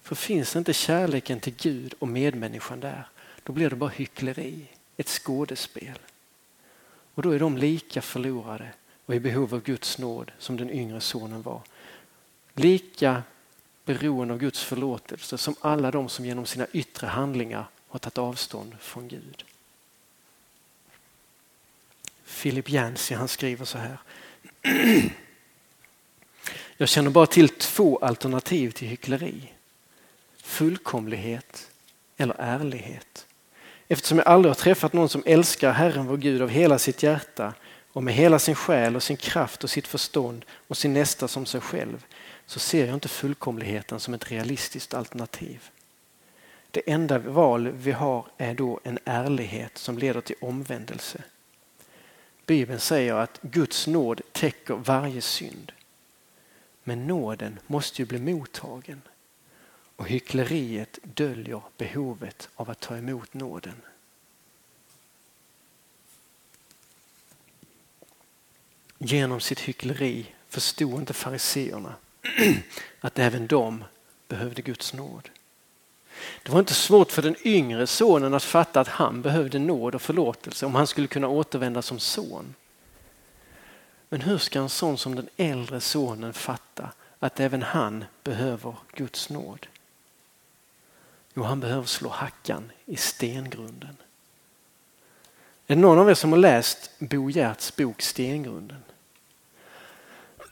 För 0.03 0.15
finns 0.15 0.57
inte 0.57 0.73
kärleken 0.73 1.41
till 1.41 1.55
Gud 1.61 1.95
och 1.99 2.09
medmänniskan 2.09 2.81
där, 2.81 3.07
då 3.43 3.53
blir 3.53 3.71
det 3.71 3.77
bara 3.77 3.91
hyckleri, 3.91 4.67
ett 4.97 5.09
skådespel. 5.09 5.99
Och 7.15 7.23
då 7.23 7.31
är 7.31 7.39
de 7.39 7.57
lika 7.57 8.03
förlorade 8.03 8.69
och 9.07 9.15
i 9.15 9.21
behov 9.21 9.55
av 9.55 9.63
Guds 9.63 9.99
nåd 9.99 10.33
som 10.39 10.57
den 10.57 10.71
yngre 10.71 11.01
sonen 11.01 11.43
var. 11.43 11.61
Lika 12.55 13.23
beroende 13.85 14.35
av 14.35 14.41
Guds 14.41 14.65
förlåtelse 14.65 15.39
som 15.39 15.55
alla 15.61 15.91
de 15.91 16.09
som 16.09 16.27
genom 16.27 16.47
sina 16.47 16.67
yttre 16.73 17.07
handlingar 17.07 17.67
har 17.89 17.99
tagit 17.99 18.19
avstånd 18.19 18.77
från 18.81 19.09
Gud. 19.09 19.45
Philip 22.43 22.71
Yancey 22.71 23.17
han 23.17 23.29
skriver 23.29 23.65
så 23.65 23.79
här. 23.79 23.99
Jag 26.77 26.89
känner 26.89 27.11
bara 27.11 27.27
till 27.27 27.49
två 27.49 27.99
alternativ 27.99 28.71
till 28.71 28.89
hyckleri. 28.89 29.53
Fullkomlighet 30.37 31.71
eller 32.17 32.35
ärlighet. 32.39 33.27
Eftersom 33.89 34.19
jag 34.19 34.27
aldrig 34.27 34.51
har 34.51 34.55
träffat 34.55 34.93
någon 34.93 35.09
som 35.09 35.23
älskar 35.27 35.73
Herren 35.73 36.07
vår 36.07 36.17
Gud 36.17 36.43
av 36.43 36.49
hela 36.49 36.79
sitt 36.79 37.03
hjärta 37.03 37.55
och 37.93 38.03
med 38.03 38.15
hela 38.15 38.39
sin 38.39 38.55
själ 38.55 38.97
och 38.97 39.03
sin 39.03 39.17
kraft 39.17 39.65
och 39.65 39.71
sitt 39.71 39.87
förstånd 39.87 40.45
och 40.51 40.77
sin 40.77 40.95
nästa 40.95 41.29
som 41.29 41.47
sig 41.47 41.61
själv 41.61 42.05
så 42.53 42.59
ser 42.59 42.87
jag 42.87 42.95
inte 42.95 43.09
fullkomligheten 43.09 44.01
som 44.01 44.15
ett 44.15 44.31
realistiskt 44.31 44.95
alternativ. 44.95 45.71
Det 46.71 46.91
enda 46.91 47.19
val 47.19 47.69
vi 47.69 47.93
har 47.93 48.27
är 48.37 48.55
då 48.55 48.81
en 48.85 48.99
ärlighet 49.05 49.79
som 49.79 49.99
leder 49.99 50.21
till 50.21 50.37
omvändelse. 50.41 51.25
Bibeln 52.47 52.81
säger 52.81 53.15
att 53.15 53.41
Guds 53.43 53.87
nåd 53.87 54.21
täcker 54.33 54.75
varje 54.75 55.21
synd. 55.21 55.73
Men 56.85 57.07
nåden 57.07 57.59
måste 57.67 58.03
ju 58.03 58.07
bli 58.07 58.19
mottagen 58.19 59.03
och 59.97 60.09
hyckleriet 60.09 60.99
döljer 61.03 61.63
behovet 61.77 62.49
av 62.55 62.71
att 62.71 62.81
ta 62.81 62.97
emot 62.97 63.35
nåden. 63.35 63.83
Genom 68.99 69.41
sitt 69.41 69.61
hyckleri 69.61 70.27
förstod 70.49 71.01
inte 71.01 71.15
fariseerna 71.15 71.95
att 73.01 73.19
även 73.19 73.47
de 73.47 73.85
behövde 74.29 74.63
Guds 74.63 74.93
nåd. 74.93 75.29
Det 76.43 76.53
var 76.53 76.61
inte 76.61 76.75
svårt 76.75 77.13
för 77.13 77.23
den 77.23 77.37
yngre 77.45 77.87
sonen 77.87 78.35
att 78.35 78.43
fatta 78.45 78.81
att 78.81 78.89
han 78.89 79.23
behövde 79.23 79.59
nåd 79.59 79.95
och 79.95 80.03
förlåtelse 80.03 80.67
om 80.67 80.75
han 80.75 80.87
skulle 80.87 81.07
kunna 81.07 81.29
återvända 81.29 81.83
som 81.83 81.99
son. 81.99 82.55
Men 84.09 84.21
hur 84.21 84.39
ska 84.39 84.59
en 84.59 84.69
sån 84.69 84.99
som 84.99 85.15
den 85.15 85.29
äldre 85.37 85.81
sonen 85.81 86.33
fatta 86.33 86.93
att 87.19 87.41
även 87.41 87.63
han 87.63 88.05
behöver 88.25 88.75
Guds 88.95 89.31
nåd? 89.31 89.67
Jo, 91.35 91.43
han 91.43 91.61
behöver 91.61 91.87
slå 91.87 92.09
hackan 92.09 92.73
i 92.87 92.97
stengrunden. 92.97 93.97
Är 95.67 95.75
det 95.75 95.81
någon 95.81 95.99
av 95.99 96.11
er 96.11 96.15
som 96.15 96.33
har 96.33 96.39
läst 96.39 96.91
Bo 96.99 97.31
Gerts 97.31 97.77
bok 97.77 98.03
Stengrunden? 98.03 98.83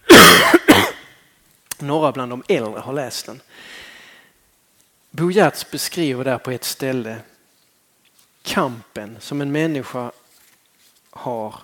Några 1.81 2.12
bland 2.12 2.33
de 2.33 2.43
äldre 2.49 2.81
har 2.81 2.93
läst 2.93 3.27
den. 3.27 3.40
Bo 5.11 5.31
Gertz 5.31 5.71
beskriver 5.71 6.25
där 6.25 6.38
på 6.38 6.51
ett 6.51 6.64
ställe 6.64 7.16
kampen 8.43 9.16
som 9.21 9.40
en 9.40 9.53
människa 9.53 10.12
har 11.11 11.55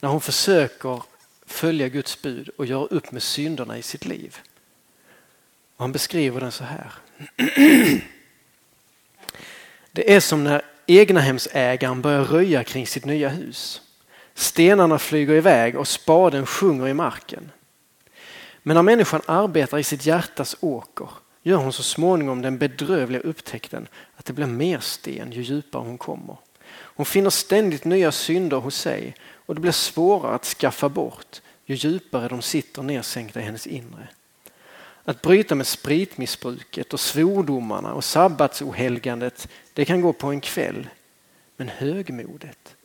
när 0.00 0.08
hon 0.08 0.20
försöker 0.20 1.02
följa 1.46 1.88
Guds 1.88 2.22
bud 2.22 2.48
och 2.48 2.66
göra 2.66 2.84
upp 2.84 3.12
med 3.12 3.22
synderna 3.22 3.78
i 3.78 3.82
sitt 3.82 4.04
liv. 4.04 4.38
Och 5.76 5.84
han 5.84 5.92
beskriver 5.92 6.40
den 6.40 6.52
så 6.52 6.64
här. 6.64 6.92
Det 9.92 10.14
är 10.14 10.20
som 10.20 10.44
när 10.44 10.62
egnahemsägaren 10.86 12.02
börjar 12.02 12.24
röja 12.24 12.64
kring 12.64 12.86
sitt 12.86 13.04
nya 13.04 13.28
hus. 13.28 13.82
Stenarna 14.34 14.98
flyger 14.98 15.34
iväg 15.34 15.76
och 15.76 15.88
spaden 15.88 16.46
sjunger 16.46 16.88
i 16.88 16.94
marken. 16.94 17.50
Men 18.62 18.74
när 18.74 18.82
människan 18.82 19.20
arbetar 19.26 19.78
i 19.78 19.84
sitt 19.84 20.06
hjärtas 20.06 20.56
åker 20.60 21.08
gör 21.42 21.56
hon 21.56 21.72
så 21.72 21.82
småningom 21.82 22.42
den 22.42 22.58
bedrövliga 22.58 23.22
upptäckten 23.22 23.88
att 24.16 24.24
det 24.24 24.32
blir 24.32 24.46
mer 24.46 24.80
sten 24.80 25.32
ju 25.32 25.42
djupare 25.42 25.82
hon 25.82 25.98
kommer. 25.98 26.36
Hon 26.72 27.06
finner 27.06 27.30
ständigt 27.30 27.84
nya 27.84 28.12
synder 28.12 28.56
hos 28.56 28.76
sig 28.76 29.14
och 29.46 29.54
det 29.54 29.60
blir 29.60 29.72
svårare 29.72 30.34
att 30.34 30.44
skaffa 30.44 30.88
bort 30.88 31.40
ju 31.66 31.74
djupare 31.74 32.28
de 32.28 32.42
sitter 32.42 32.82
nedsänkta 32.82 33.40
i 33.40 33.42
hennes 33.42 33.66
inre. 33.66 34.08
Att 35.04 35.22
bryta 35.22 35.54
med 35.54 35.66
spritmissbruket 35.66 36.92
och 36.92 37.00
svordomarna 37.00 37.94
och 37.94 38.04
sabbatsohelgandet 38.04 39.48
det 39.72 39.84
kan 39.84 40.00
gå 40.00 40.12
på 40.12 40.26
en 40.26 40.40
kväll. 40.40 40.88
Men 41.56 41.68
högmodet, 41.68 42.76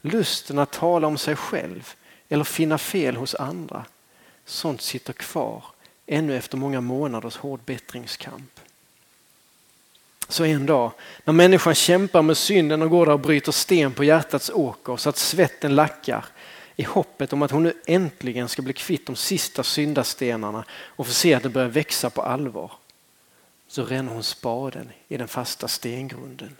lusten 0.00 0.58
att 0.58 0.72
tala 0.72 1.06
om 1.06 1.18
sig 1.18 1.36
själv 1.36 1.94
eller 2.28 2.44
finna 2.44 2.78
fel 2.78 3.16
hos 3.16 3.34
andra, 3.34 3.84
sånt 4.46 4.82
sitter 4.82 5.12
kvar 5.12 5.64
ännu 6.06 6.36
efter 6.36 6.56
många 6.56 6.80
månaders 6.80 7.36
hård 7.36 7.60
bättringskamp. 7.66 8.60
Så 10.28 10.44
en 10.44 10.66
dag 10.66 10.92
när 11.24 11.32
människan 11.32 11.74
kämpar 11.74 12.22
med 12.22 12.36
synden 12.36 12.82
och 12.82 12.90
går 12.90 13.06
där 13.06 13.12
och 13.12 13.20
bryter 13.20 13.52
sten 13.52 13.92
på 13.92 14.04
hjärtats 14.04 14.50
åker 14.50 14.96
så 14.96 15.08
att 15.08 15.16
svetten 15.16 15.74
lackar 15.74 16.24
i 16.76 16.82
hoppet 16.82 17.32
om 17.32 17.42
att 17.42 17.50
hon 17.50 17.62
nu 17.62 17.72
äntligen 17.86 18.48
ska 18.48 18.62
bli 18.62 18.72
kvitt 18.72 19.06
de 19.06 19.16
sista 19.16 19.62
syndastenarna 19.62 20.64
och 20.70 21.06
få 21.06 21.12
se 21.12 21.34
att 21.34 21.42
det 21.42 21.48
börjar 21.48 21.68
växa 21.68 22.10
på 22.10 22.22
allvar. 22.22 22.72
Så 23.68 23.84
ränner 23.84 24.12
hon 24.12 24.22
spaden 24.22 24.90
i 25.08 25.16
den 25.16 25.28
fasta 25.28 25.68
stengrunden. 25.68 26.56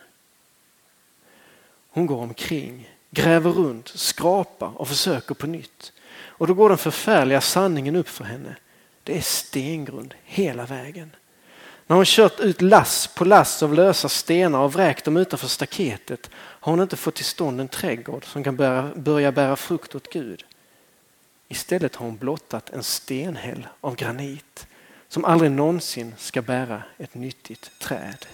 Hon 1.90 2.07
går 2.07 2.22
omkring, 2.22 2.90
gräver 3.11 3.51
runt, 3.51 3.88
skrapar 3.88 4.81
och 4.81 4.88
försöker 4.88 5.35
på 5.35 5.46
nytt. 5.46 5.92
Och 6.38 6.46
då 6.46 6.55
går 6.55 6.68
den 6.68 6.79
förfärliga 6.79 7.40
sanningen 7.40 7.96
upp 7.96 8.09
för 8.09 8.25
henne. 8.25 8.57
Det 9.03 9.16
är 9.16 9.20
stengrund 9.20 10.14
hela 10.25 10.66
vägen. 10.66 11.11
När 11.87 11.96
hon 11.96 12.05
kört 12.05 12.40
ut 12.40 12.62
lass 12.62 13.07
på 13.07 13.25
lass 13.25 13.62
av 13.62 13.75
lösa 13.75 14.09
stenar 14.09 14.59
och 14.59 14.72
vräkt 14.72 15.05
dem 15.05 15.16
utanför 15.16 15.49
staketet 15.49 16.31
har 16.35 16.72
hon 16.72 16.81
inte 16.81 16.96
fått 16.96 17.14
till 17.14 17.25
stånd 17.25 17.61
en 17.61 17.68
trädgård 17.68 18.25
som 18.25 18.44
kan 18.44 18.57
börja, 18.57 18.90
börja 18.96 19.33
bära 19.33 19.57
frukt 19.57 19.94
åt 19.94 20.12
Gud. 20.12 20.44
Istället 21.49 21.96
har 21.96 22.07
hon 22.07 22.16
blottat 22.16 22.70
en 22.70 22.83
stenhäll 22.83 23.68
av 23.81 23.96
granit 23.96 24.66
som 25.09 25.25
aldrig 25.25 25.51
någonsin 25.51 26.14
ska 26.18 26.42
bära 26.42 26.83
ett 26.99 27.14
nyttigt 27.14 27.70
träd. 27.79 28.27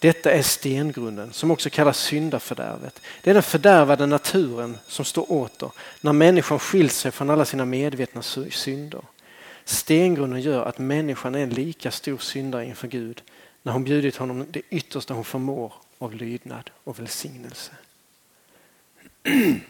Detta 0.00 0.32
är 0.32 0.42
stengrunden 0.42 1.32
som 1.32 1.50
också 1.50 1.70
kallas 1.70 1.98
syndafördärvet. 1.98 3.02
Det 3.22 3.30
är 3.30 3.34
den 3.34 3.42
fördärvade 3.42 4.06
naturen 4.06 4.78
som 4.86 5.04
står 5.04 5.32
åter 5.32 5.70
när 6.00 6.12
människan 6.12 6.58
skilt 6.58 6.92
sig 6.92 7.10
från 7.10 7.30
alla 7.30 7.44
sina 7.44 7.64
medvetna 7.64 8.22
synder. 8.50 9.02
Stengrunden 9.64 10.40
gör 10.40 10.64
att 10.64 10.78
människan 10.78 11.34
är 11.34 11.38
en 11.38 11.50
lika 11.50 11.90
stor 11.90 12.18
syndare 12.18 12.64
inför 12.64 12.88
Gud 12.88 13.22
när 13.62 13.72
hon 13.72 13.84
bjudit 13.84 14.16
honom 14.16 14.46
det 14.50 14.62
yttersta 14.70 15.14
hon 15.14 15.24
förmår 15.24 15.72
av 15.98 16.14
lydnad 16.14 16.70
och 16.84 16.98
välsignelse. 16.98 17.72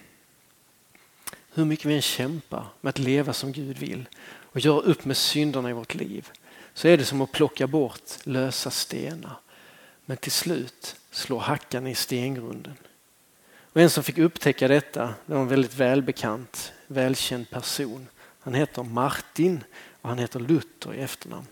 Hur 1.55 1.64
mycket 1.64 1.87
vi 1.87 1.95
än 1.95 2.03
kämpar 2.03 2.66
med 2.81 2.90
att 2.90 2.99
leva 2.99 3.33
som 3.33 3.53
Gud 3.53 3.79
vill 3.79 4.09
och 4.53 4.61
göra 4.61 4.81
upp 4.81 5.05
med 5.05 5.16
synderna 5.16 5.71
i 5.71 5.73
vårt 5.73 5.95
liv 5.95 6.29
så 6.75 6.88
är 6.88 6.97
det 6.97 7.05
som 7.05 7.21
att 7.21 7.33
plocka 7.33 7.66
bort 7.66 8.11
lösa 8.25 8.71
stenar. 8.71 9.37
Men 10.11 10.16
till 10.16 10.33
slut 10.33 10.96
slår 11.11 11.40
hackan 11.40 11.87
i 11.87 11.94
stengrunden. 11.94 12.75
Och 13.73 13.81
en 13.81 13.90
som 13.90 14.05
fick 14.05 14.18
upptäcka 14.18 14.68
detta 14.68 15.14
det 15.27 15.35
var 15.35 15.40
en 15.40 15.49
väldigt 15.49 15.75
välbekant, 15.75 16.73
välkänd 16.87 17.51
person. 17.51 18.09
Han 18.40 18.55
heter 18.55 18.83
Martin 18.83 19.64
och 20.01 20.09
han 20.09 20.18
heter 20.18 20.40
Luther 20.40 20.94
i 20.94 21.01
efternamn. 21.01 21.46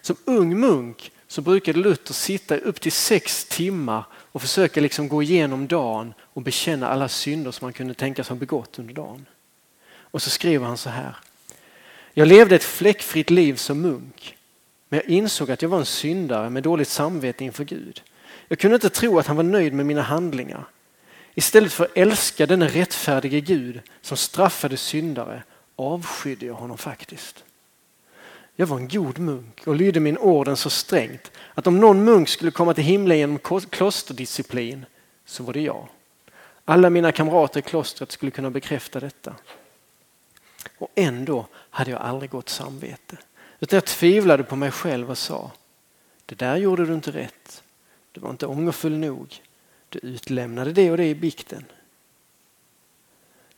Som 0.00 0.16
ung 0.24 0.60
munk 0.60 1.12
så 1.26 1.40
brukade 1.42 1.78
Luther 1.78 2.14
sitta 2.14 2.56
upp 2.56 2.80
till 2.80 2.92
sex 2.92 3.44
timmar 3.44 4.04
och 4.14 4.42
försöka 4.42 4.80
liksom 4.80 5.08
gå 5.08 5.22
igenom 5.22 5.66
dagen 5.66 6.14
och 6.20 6.42
bekänna 6.42 6.88
alla 6.88 7.08
synder 7.08 7.50
som 7.50 7.64
han 7.64 7.72
kunde 7.72 7.94
tänkas 7.94 8.28
ha 8.28 8.36
begått 8.36 8.78
under 8.78 8.94
dagen. 8.94 9.26
Och 9.96 10.22
så 10.22 10.30
skriver 10.30 10.66
han 10.66 10.76
så 10.76 10.90
här. 10.90 11.16
Jag 12.12 12.28
levde 12.28 12.56
ett 12.56 12.64
fläckfritt 12.64 13.30
liv 13.30 13.54
som 13.54 13.80
munk, 13.80 14.35
men 14.96 15.02
jag 15.06 15.18
insåg 15.18 15.50
att 15.50 15.62
jag 15.62 15.68
var 15.68 15.78
en 15.78 15.86
syndare 15.86 16.50
med 16.50 16.62
dåligt 16.62 16.88
samvete 16.88 17.44
inför 17.44 17.64
Gud. 17.64 18.02
Jag 18.48 18.58
kunde 18.58 18.74
inte 18.74 18.90
tro 18.90 19.18
att 19.18 19.26
han 19.26 19.36
var 19.36 19.42
nöjd 19.42 19.72
med 19.72 19.86
mina 19.86 20.02
handlingar. 20.02 20.64
Istället 21.34 21.72
för 21.72 21.84
att 21.84 21.96
älska 21.96 22.46
denne 22.46 22.68
rättfärdige 22.68 23.40
Gud 23.40 23.80
som 24.00 24.16
straffade 24.16 24.76
syndare 24.76 25.42
avskydde 25.76 26.46
jag 26.46 26.54
honom 26.54 26.78
faktiskt. 26.78 27.44
Jag 28.54 28.66
var 28.66 28.76
en 28.76 28.88
god 28.88 29.18
munk 29.18 29.66
och 29.66 29.76
lydde 29.76 30.00
min 30.00 30.18
orden 30.18 30.56
så 30.56 30.70
strängt 30.70 31.32
att 31.54 31.66
om 31.66 31.80
någon 31.80 32.04
munk 32.04 32.28
skulle 32.28 32.50
komma 32.50 32.74
till 32.74 32.84
himlen 32.84 33.18
genom 33.18 33.38
klosterdisciplin 33.70 34.86
så 35.24 35.42
var 35.42 35.52
det 35.52 35.60
jag. 35.62 35.88
Alla 36.64 36.90
mina 36.90 37.12
kamrater 37.12 37.60
i 37.60 37.62
klostret 37.62 38.12
skulle 38.12 38.30
kunna 38.30 38.50
bekräfta 38.50 39.00
detta. 39.00 39.34
Och 40.78 40.90
ändå 40.94 41.46
hade 41.52 41.90
jag 41.90 42.00
aldrig 42.00 42.30
gott 42.30 42.48
samvete. 42.48 43.16
Utan 43.60 43.76
jag 43.76 43.84
tvivlade 43.84 44.44
på 44.44 44.56
mig 44.56 44.70
själv 44.70 45.10
och 45.10 45.18
sa, 45.18 45.50
det 46.26 46.34
där 46.34 46.56
gjorde 46.56 46.86
du 46.86 46.94
inte 46.94 47.10
rätt. 47.10 47.62
Du 48.12 48.20
var 48.20 48.30
inte 48.30 48.46
ångerfull 48.46 48.98
nog. 48.98 49.42
Du 49.88 49.98
utlämnade 49.98 50.72
det 50.72 50.90
och 50.90 50.96
det 50.96 51.08
i 51.08 51.14
bikten. 51.14 51.64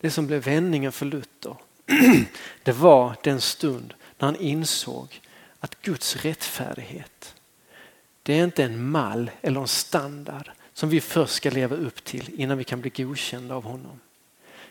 Det 0.00 0.10
som 0.10 0.26
blev 0.26 0.44
vändningen 0.44 0.92
för 0.92 1.06
Luther, 1.06 1.56
det 2.62 2.72
var 2.72 3.16
den 3.22 3.40
stund 3.40 3.94
när 4.18 4.26
han 4.26 4.36
insåg 4.36 5.20
att 5.60 5.82
Guds 5.82 6.16
rättfärdighet 6.16 7.34
det 8.28 8.38
är 8.38 8.44
inte 8.44 8.64
en 8.64 8.90
mall 8.90 9.30
eller 9.40 9.60
en 9.60 9.68
standard 9.68 10.50
som 10.72 10.88
vi 10.88 11.00
först 11.00 11.34
ska 11.34 11.50
leva 11.50 11.76
upp 11.76 12.04
till 12.04 12.40
innan 12.40 12.58
vi 12.58 12.64
kan 12.64 12.80
bli 12.80 12.90
godkända 12.90 13.54
av 13.54 13.64
honom. 13.64 14.00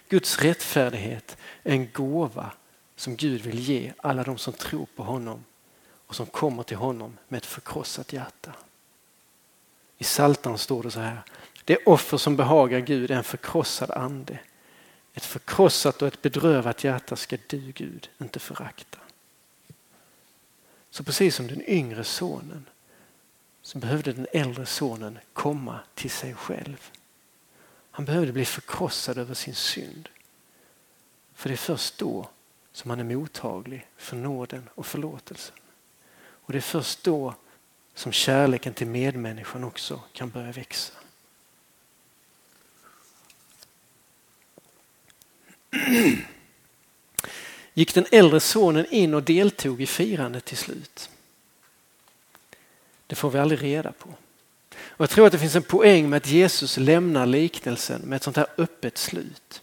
Guds 0.10 0.40
rättfärdighet 0.40 1.38
är 1.64 1.72
en 1.72 1.92
gåva 1.94 2.52
som 2.98 3.16
Gud 3.16 3.42
vill 3.42 3.60
ge 3.60 3.94
alla 3.98 4.24
de 4.24 4.38
som 4.38 4.54
tror 4.54 4.88
på 4.96 5.04
honom 5.04 5.46
och 6.08 6.16
som 6.16 6.26
kommer 6.26 6.64
till 6.64 6.78
honom 6.78 7.18
med 7.28 7.38
ett 7.38 7.46
förkrossat 7.46 8.14
hjärta. 8.14 8.54
I 9.98 10.04
Psaltaren 10.04 10.58
står 10.58 10.84
det 10.84 10.92
så 10.92 11.00
här. 11.00 11.22
Det 11.64 11.78
offer 11.86 12.18
som 12.18 12.36
behagar 12.36 12.80
Gud 12.80 13.12
är 13.12 13.16
en 13.16 13.24
förkrossad 13.24 13.92
ande. 13.92 14.40
Ett 15.14 15.26
förkrossat 15.26 16.02
och 16.02 16.08
ett 16.08 16.22
bedrövat 16.22 16.84
hjärta 16.84 17.16
ska 17.16 17.38
du 17.48 17.72
Gud 17.72 18.10
inte 18.22 18.40
förakta. 18.40 18.98
Så 20.90 21.04
precis 21.04 21.36
som 21.36 21.48
den 21.48 21.70
yngre 21.70 22.04
sonen 22.04 22.66
så 23.62 23.78
behövde 23.78 24.14
den 24.14 24.28
äldre 24.34 24.66
sonen 24.66 25.20
komma 25.34 25.80
till 25.94 26.12
sig 26.12 26.34
själv. 26.34 26.92
Han 27.92 28.06
behövde 28.06 28.32
bli 28.32 28.46
förkrossad 28.46 29.18
över 29.18 29.34
sin 29.34 29.56
synd. 29.56 30.10
För 31.34 31.50
det 31.50 31.56
är 31.56 31.58
först 31.58 31.98
då 31.98 32.30
som 32.78 32.90
han 32.90 33.00
är 33.00 33.04
mottaglig 33.04 33.86
för 33.98 34.16
nåden 34.16 34.70
och 34.76 34.86
förlåtelsen. 34.86 35.56
Och 36.18 36.54
det 36.54 36.60
är 36.60 36.62
först 36.62 37.04
då 37.04 37.36
som 37.94 38.12
kärleken 38.12 38.74
till 38.74 38.88
medmänniskan 38.88 39.64
också 39.64 40.02
kan 40.14 40.30
börja 40.30 40.52
växa. 40.52 40.94
Gick 47.74 47.94
den 47.94 48.06
äldre 48.12 48.40
sonen 48.40 48.86
in 48.90 49.14
och 49.14 49.24
deltog 49.24 49.82
i 49.82 49.86
firandet 49.86 50.46
till 50.46 50.58
slut? 50.58 51.10
Det 53.08 53.16
får 53.16 53.30
vi 53.30 53.40
aldrig 53.40 53.64
reda 53.64 53.92
på. 53.92 54.10
Och 54.76 55.02
jag 55.02 55.10
tror 55.10 55.26
att 55.26 55.32
det 55.32 55.40
finns 55.40 55.56
en 55.56 55.64
poäng 55.64 56.10
med 56.10 56.18
att 56.18 56.28
Jesus 56.28 56.78
lämnar 56.78 57.26
liknelsen 57.26 58.02
med 58.02 58.16
ett 58.16 58.24
sånt 58.24 58.38
här 58.38 58.48
öppet 58.58 58.98
slut. 58.98 59.62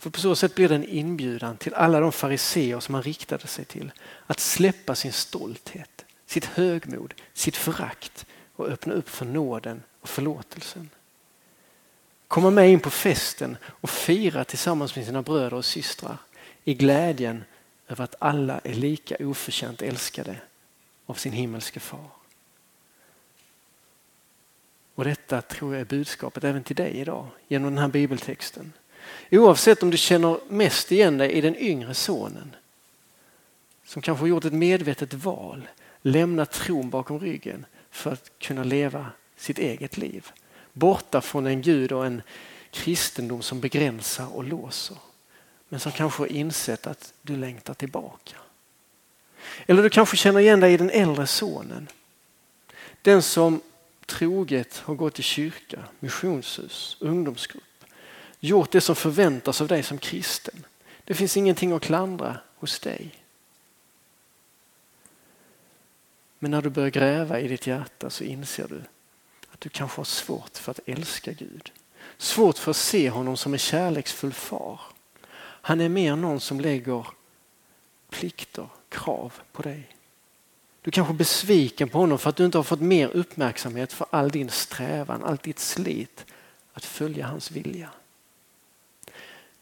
För 0.00 0.10
på 0.10 0.20
så 0.20 0.36
sätt 0.36 0.54
blir 0.54 0.68
det 0.68 0.74
en 0.74 0.88
inbjudan 0.88 1.56
till 1.56 1.74
alla 1.74 2.00
de 2.00 2.12
fariseer 2.12 2.80
som 2.80 2.94
han 2.94 3.02
riktade 3.02 3.46
sig 3.46 3.64
till 3.64 3.92
att 4.26 4.40
släppa 4.40 4.94
sin 4.94 5.12
stolthet, 5.12 6.04
sitt 6.26 6.44
högmod, 6.44 7.14
sitt 7.32 7.56
förakt 7.56 8.26
och 8.56 8.68
öppna 8.68 8.94
upp 8.94 9.08
för 9.08 9.26
nåden 9.26 9.82
och 10.00 10.08
förlåtelsen. 10.08 10.90
Komma 12.28 12.50
med 12.50 12.70
in 12.70 12.80
på 12.80 12.90
festen 12.90 13.56
och 13.64 13.90
fira 13.90 14.44
tillsammans 14.44 14.96
med 14.96 15.06
sina 15.06 15.22
bröder 15.22 15.54
och 15.54 15.64
systrar 15.64 16.16
i 16.64 16.74
glädjen 16.74 17.44
över 17.88 18.04
att 18.04 18.14
alla 18.18 18.58
är 18.58 18.74
lika 18.74 19.16
oförtjänt 19.20 19.82
älskade 19.82 20.40
av 21.06 21.14
sin 21.14 21.32
himmelske 21.32 21.80
far. 21.80 22.10
Och 24.94 25.04
detta 25.04 25.42
tror 25.42 25.74
jag 25.74 25.80
är 25.80 25.84
budskapet 25.84 26.44
även 26.44 26.64
till 26.64 26.76
dig 26.76 26.92
idag 26.92 27.26
genom 27.48 27.74
den 27.74 27.78
här 27.78 27.88
bibeltexten. 27.88 28.72
Oavsett 29.30 29.82
om 29.82 29.90
du 29.90 29.96
känner 29.96 30.38
mest 30.48 30.92
igen 30.92 31.18
dig 31.18 31.32
i 31.32 31.40
den 31.40 31.56
yngre 31.56 31.94
sonen 31.94 32.56
som 33.84 34.02
kanske 34.02 34.28
gjort 34.28 34.44
ett 34.44 34.52
medvetet 34.52 35.14
val, 35.14 35.68
lämnat 36.02 36.52
tron 36.52 36.90
bakom 36.90 37.20
ryggen 37.20 37.66
för 37.90 38.12
att 38.12 38.30
kunna 38.38 38.64
leva 38.64 39.06
sitt 39.36 39.58
eget 39.58 39.96
liv. 39.96 40.30
Borta 40.72 41.20
från 41.20 41.46
en 41.46 41.62
Gud 41.62 41.92
och 41.92 42.06
en 42.06 42.22
kristendom 42.70 43.42
som 43.42 43.60
begränsar 43.60 44.36
och 44.36 44.44
låser. 44.44 44.96
Men 45.68 45.80
som 45.80 45.92
kanske 45.92 46.22
har 46.22 46.26
insett 46.26 46.86
att 46.86 47.12
du 47.22 47.36
längtar 47.36 47.74
tillbaka. 47.74 48.36
Eller 49.66 49.82
du 49.82 49.90
kanske 49.90 50.16
känner 50.16 50.40
igen 50.40 50.60
dig 50.60 50.72
i 50.72 50.76
den 50.76 50.90
äldre 50.90 51.26
sonen. 51.26 51.88
Den 53.02 53.22
som 53.22 53.60
troget 54.06 54.76
har 54.78 54.94
gått 54.94 55.18
i 55.18 55.22
kyrka, 55.22 55.78
missionshus, 56.00 56.96
ungdomsgrupp. 57.00 57.64
Gjort 58.40 58.70
det 58.70 58.80
som 58.80 58.96
förväntas 58.96 59.60
av 59.60 59.68
dig 59.68 59.82
som 59.82 59.98
kristen. 59.98 60.66
Det 61.04 61.14
finns 61.14 61.36
ingenting 61.36 61.72
att 61.72 61.82
klandra 61.82 62.38
hos 62.54 62.80
dig. 62.80 63.14
Men 66.38 66.50
när 66.50 66.62
du 66.62 66.70
börjar 66.70 66.90
gräva 66.90 67.40
i 67.40 67.48
ditt 67.48 67.66
hjärta 67.66 68.10
så 68.10 68.24
inser 68.24 68.68
du 68.68 68.82
att 69.52 69.60
du 69.60 69.68
kanske 69.68 70.00
har 70.00 70.04
svårt 70.04 70.58
för 70.58 70.70
att 70.70 70.80
älska 70.86 71.32
Gud. 71.32 71.72
Svårt 72.18 72.58
för 72.58 72.70
att 72.70 72.76
se 72.76 73.10
honom 73.10 73.36
som 73.36 73.52
en 73.52 73.58
kärleksfull 73.58 74.32
far. 74.32 74.80
Han 75.40 75.80
är 75.80 75.88
mer 75.88 76.16
någon 76.16 76.40
som 76.40 76.60
lägger 76.60 77.06
plikter, 78.10 78.68
krav 78.88 79.32
på 79.52 79.62
dig. 79.62 79.96
Du 80.82 80.90
kanske 80.90 81.12
är 81.12 81.16
besviken 81.16 81.88
på 81.88 81.98
honom 81.98 82.18
för 82.18 82.30
att 82.30 82.36
du 82.36 82.44
inte 82.44 82.58
har 82.58 82.62
fått 82.62 82.80
mer 82.80 83.08
uppmärksamhet 83.08 83.92
för 83.92 84.06
all 84.10 84.30
din 84.30 84.50
strävan, 84.50 85.24
allt 85.24 85.42
ditt 85.42 85.58
slit 85.58 86.24
att 86.72 86.84
följa 86.84 87.26
hans 87.26 87.50
vilja. 87.50 87.90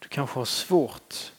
Du 0.09 0.15
kanske 0.15 0.39
har 0.39 0.45
svårt, 0.45 1.31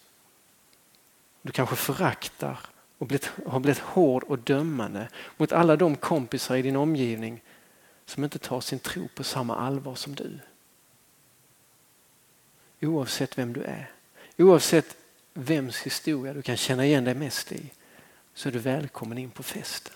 du 1.43 1.53
kanske 1.53 1.77
föraktar 1.77 2.59
och 2.99 3.07
blivit, 3.07 3.31
har 3.47 3.61
blivit 3.61 3.83
hård 3.83 4.23
och 4.23 4.39
dömande 4.39 5.09
mot 5.37 5.53
alla 5.53 5.77
de 5.77 5.97
kompisar 5.97 6.57
i 6.57 6.63
din 6.63 6.77
omgivning 6.77 7.43
som 8.05 8.25
inte 8.25 8.39
tar 8.39 8.61
sin 8.61 8.79
tro 8.79 9.09
på 9.09 9.25
samma 9.25 9.57
allvar 9.57 9.95
som 9.95 10.15
du. 10.15 10.39
Oavsett 12.81 13.39
vem 13.39 13.53
du 13.53 13.63
är, 13.63 13.93
oavsett 14.39 14.97
vems 15.35 15.79
historia 15.83 16.35
du 16.35 16.43
kan 16.43 16.57
känna 16.57 16.87
igen 16.87 17.05
dig 17.05 17.15
mest 17.15 17.53
i 17.53 17.71
så 18.35 18.49
är 18.49 18.53
du 18.53 18.59
välkommen 18.59 19.19
in 19.19 19.31
på 19.31 19.43
festen. 19.43 19.95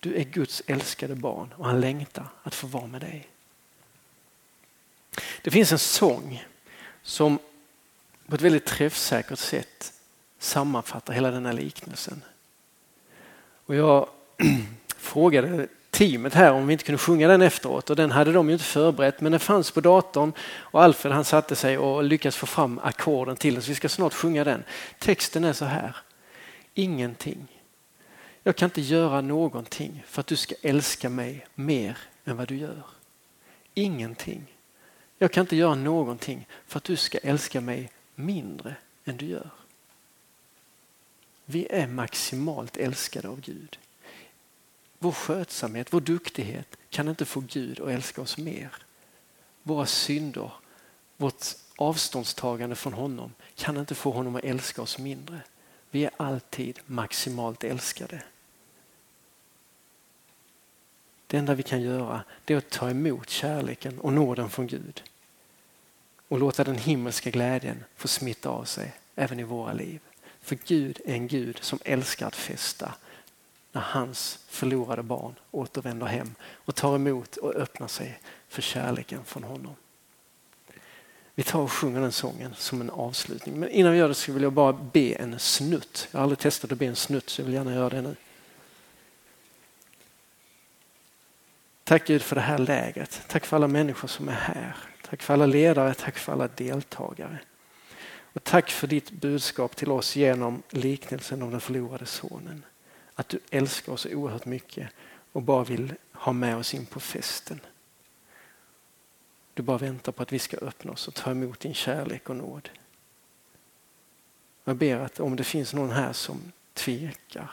Du 0.00 0.14
är 0.14 0.24
Guds 0.24 0.62
älskade 0.66 1.14
barn 1.14 1.54
och 1.56 1.66
han 1.66 1.80
längtar 1.80 2.28
att 2.42 2.54
få 2.54 2.66
vara 2.66 2.86
med 2.86 3.00
dig. 3.00 3.31
Det 5.42 5.50
finns 5.50 5.72
en 5.72 5.78
sång 5.78 6.44
som 7.02 7.38
på 8.26 8.34
ett 8.34 8.40
väldigt 8.40 8.66
träffsäkert 8.66 9.38
sätt 9.38 9.92
sammanfattar 10.38 11.12
hela 11.12 11.30
den 11.30 11.46
här 11.46 11.52
liknelsen. 11.52 12.22
Och 13.66 13.74
jag 13.74 14.08
frågade 14.96 15.68
teamet 15.90 16.34
här 16.34 16.52
om 16.52 16.66
vi 16.66 16.72
inte 16.72 16.84
kunde 16.84 16.98
sjunga 16.98 17.28
den 17.28 17.42
efteråt 17.42 17.90
och 17.90 17.96
den 17.96 18.10
hade 18.10 18.32
de 18.32 18.48
ju 18.48 18.52
inte 18.52 18.64
förberett 18.64 19.20
men 19.20 19.32
den 19.32 19.40
fanns 19.40 19.70
på 19.70 19.80
datorn 19.80 20.32
och 20.40 20.82
Alfred 20.82 21.12
han 21.12 21.24
satte 21.24 21.56
sig 21.56 21.78
och 21.78 22.04
lyckades 22.04 22.36
få 22.36 22.46
fram 22.46 22.80
ackorden 22.82 23.36
till 23.36 23.58
oss. 23.58 23.68
Vi 23.68 23.74
ska 23.74 23.88
snart 23.88 24.14
sjunga 24.14 24.44
den. 24.44 24.64
Texten 24.98 25.44
är 25.44 25.52
så 25.52 25.64
här. 25.64 25.96
Ingenting. 26.74 27.48
Jag 28.42 28.56
kan 28.56 28.66
inte 28.66 28.80
göra 28.80 29.20
någonting 29.20 30.04
för 30.06 30.20
att 30.20 30.26
du 30.26 30.36
ska 30.36 30.54
älska 30.62 31.08
mig 31.08 31.46
mer 31.54 31.98
än 32.24 32.36
vad 32.36 32.48
du 32.48 32.56
gör. 32.56 32.82
Ingenting. 33.74 34.46
Jag 35.22 35.32
kan 35.32 35.40
inte 35.40 35.56
göra 35.56 35.74
någonting 35.74 36.46
för 36.66 36.78
att 36.78 36.84
du 36.84 36.96
ska 36.96 37.18
älska 37.18 37.60
mig 37.60 37.90
mindre 38.14 38.76
än 39.04 39.16
du 39.16 39.26
gör. 39.26 39.50
Vi 41.44 41.66
är 41.70 41.86
maximalt 41.86 42.76
älskade 42.76 43.28
av 43.28 43.40
Gud. 43.40 43.78
Vår 44.98 45.12
skötsamhet, 45.12 45.92
vår 45.92 46.00
duktighet 46.00 46.76
kan 46.90 47.08
inte 47.08 47.24
få 47.24 47.40
Gud 47.40 47.80
att 47.80 47.88
älska 47.88 48.22
oss 48.22 48.38
mer. 48.38 48.72
Våra 49.62 49.86
synder, 49.86 50.52
vårt 51.16 51.44
avståndstagande 51.76 52.76
från 52.76 52.92
honom 52.92 53.32
kan 53.54 53.76
inte 53.76 53.94
få 53.94 54.10
honom 54.10 54.36
att 54.36 54.44
älska 54.44 54.82
oss 54.82 54.98
mindre. 54.98 55.40
Vi 55.90 56.04
är 56.04 56.10
alltid 56.16 56.80
maximalt 56.86 57.64
älskade. 57.64 58.22
Det 61.26 61.36
enda 61.38 61.54
vi 61.54 61.62
kan 61.62 61.82
göra 61.82 62.24
är 62.46 62.56
att 62.56 62.70
ta 62.70 62.90
emot 62.90 63.30
kärleken 63.30 63.98
och 63.98 64.12
nåden 64.12 64.50
från 64.50 64.66
Gud 64.66 65.02
och 66.32 66.38
låta 66.38 66.64
den 66.64 66.78
himmelska 66.78 67.30
glädjen 67.30 67.84
få 67.96 68.08
smitta 68.08 68.48
av 68.48 68.64
sig 68.64 68.92
även 69.14 69.40
i 69.40 69.42
våra 69.42 69.72
liv. 69.72 70.00
För 70.40 70.58
Gud 70.66 71.00
är 71.04 71.14
en 71.14 71.28
Gud 71.28 71.58
som 71.60 71.78
älskar 71.84 72.26
att 72.26 72.36
festa 72.36 72.94
när 73.72 73.82
hans 73.82 74.38
förlorade 74.48 75.02
barn 75.02 75.34
återvänder 75.50 76.06
hem 76.06 76.34
och 76.42 76.74
tar 76.74 76.94
emot 76.94 77.36
och 77.36 77.54
öppnar 77.54 77.88
sig 77.88 78.20
för 78.48 78.62
kärleken 78.62 79.24
från 79.24 79.44
honom. 79.44 79.74
Vi 81.34 81.42
tar 81.42 81.60
och 81.60 81.72
sjunger 81.72 82.00
den 82.00 82.12
sången 82.12 82.54
som 82.54 82.80
en 82.80 82.90
avslutning. 82.90 83.60
Men 83.60 83.68
innan 83.68 83.92
vi 83.92 83.98
gör 83.98 84.08
det 84.08 84.14
så 84.14 84.32
vill 84.32 84.42
jag 84.42 84.52
bara 84.52 84.72
be 84.72 85.12
en 85.12 85.38
snutt. 85.38 86.08
Jag 86.10 86.18
har 86.18 86.22
aldrig 86.22 86.38
testat 86.38 86.72
att 86.72 86.78
be 86.78 86.86
en 86.86 86.96
snutt 86.96 87.30
så 87.30 87.40
jag 87.40 87.46
vill 87.46 87.54
gärna 87.54 87.74
göra 87.74 87.88
det 87.88 88.02
nu. 88.02 88.16
Tack 91.84 92.06
Gud 92.06 92.22
för 92.22 92.36
det 92.36 92.42
här 92.42 92.58
läget. 92.58 93.22
Tack 93.28 93.46
för 93.46 93.56
alla 93.56 93.68
människor 93.68 94.08
som 94.08 94.28
är 94.28 94.32
här. 94.32 94.91
Tack 95.12 95.22
för 95.22 95.34
alla 95.34 95.46
ledare, 95.46 95.94
tack 95.94 96.18
för 96.18 96.32
alla 96.32 96.48
deltagare. 96.48 97.38
Och 98.32 98.44
tack 98.44 98.70
för 98.70 98.86
ditt 98.86 99.10
budskap 99.10 99.76
till 99.76 99.90
oss 99.90 100.16
genom 100.16 100.62
liknelsen 100.70 101.42
om 101.42 101.50
den 101.50 101.60
förlorade 101.60 102.06
sonen 102.06 102.64
att 103.14 103.28
du 103.28 103.38
älskar 103.50 103.92
oss 103.92 104.00
så 104.00 104.14
oerhört 104.14 104.46
mycket 104.46 104.88
och 105.32 105.42
bara 105.42 105.64
vill 105.64 105.94
ha 106.12 106.32
med 106.32 106.56
oss 106.56 106.74
in 106.74 106.86
på 106.86 107.00
festen. 107.00 107.60
Du 109.54 109.62
bara 109.62 109.78
väntar 109.78 110.12
på 110.12 110.22
att 110.22 110.32
vi 110.32 110.38
ska 110.38 110.56
öppna 110.56 110.92
oss 110.92 111.08
och 111.08 111.14
ta 111.14 111.30
emot 111.30 111.60
din 111.60 111.74
kärlek 111.74 112.30
och 112.30 112.36
nåd. 112.36 112.68
Jag 114.64 114.76
ber 114.76 114.96
att 114.96 115.20
om 115.20 115.36
det 115.36 115.44
finns 115.44 115.74
någon 115.74 115.90
här 115.90 116.12
som 116.12 116.52
tvekar, 116.74 117.50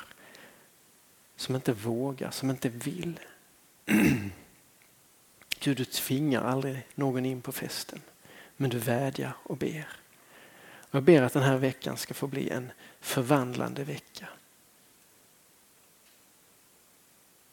som 1.36 1.56
inte 1.56 1.74
vågar, 1.74 2.32
som 2.32 2.50
inte 2.50 2.70
vill. 2.70 3.20
Gud, 5.60 5.78
du 5.78 5.86
tvingar 5.86 6.42
aldrig 6.42 6.88
någon 6.96 7.26
in 7.26 7.42
på 7.42 7.52
festen, 7.52 8.02
men 8.58 8.70
du 8.70 8.78
vädjar 8.78 9.34
och 9.44 9.58
ber. 9.58 9.88
Jag 10.92 11.04
ber 11.04 11.22
att 11.22 11.34
den 11.34 11.44
här 11.44 11.58
veckan 11.58 11.98
ska 11.98 12.14
få 12.14 12.28
bli 12.28 12.50
en 12.50 12.72
förvandlande 13.00 13.84
vecka. 13.84 14.28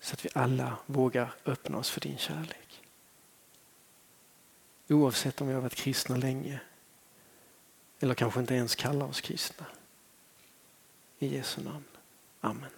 Så 0.00 0.12
att 0.12 0.24
vi 0.24 0.28
alla 0.34 0.76
vågar 0.86 1.34
öppna 1.44 1.78
oss 1.78 1.90
för 1.90 2.00
din 2.00 2.18
kärlek. 2.18 2.82
Oavsett 4.88 5.40
om 5.40 5.48
vi 5.48 5.54
har 5.54 5.60
varit 5.60 5.74
kristna 5.74 6.16
länge 6.16 6.60
eller 8.00 8.14
kanske 8.14 8.40
inte 8.40 8.54
ens 8.54 8.74
kallar 8.74 9.06
oss 9.06 9.20
kristna. 9.20 9.66
I 11.18 11.34
Jesu 11.34 11.62
namn. 11.62 11.84
Amen. 12.40 12.70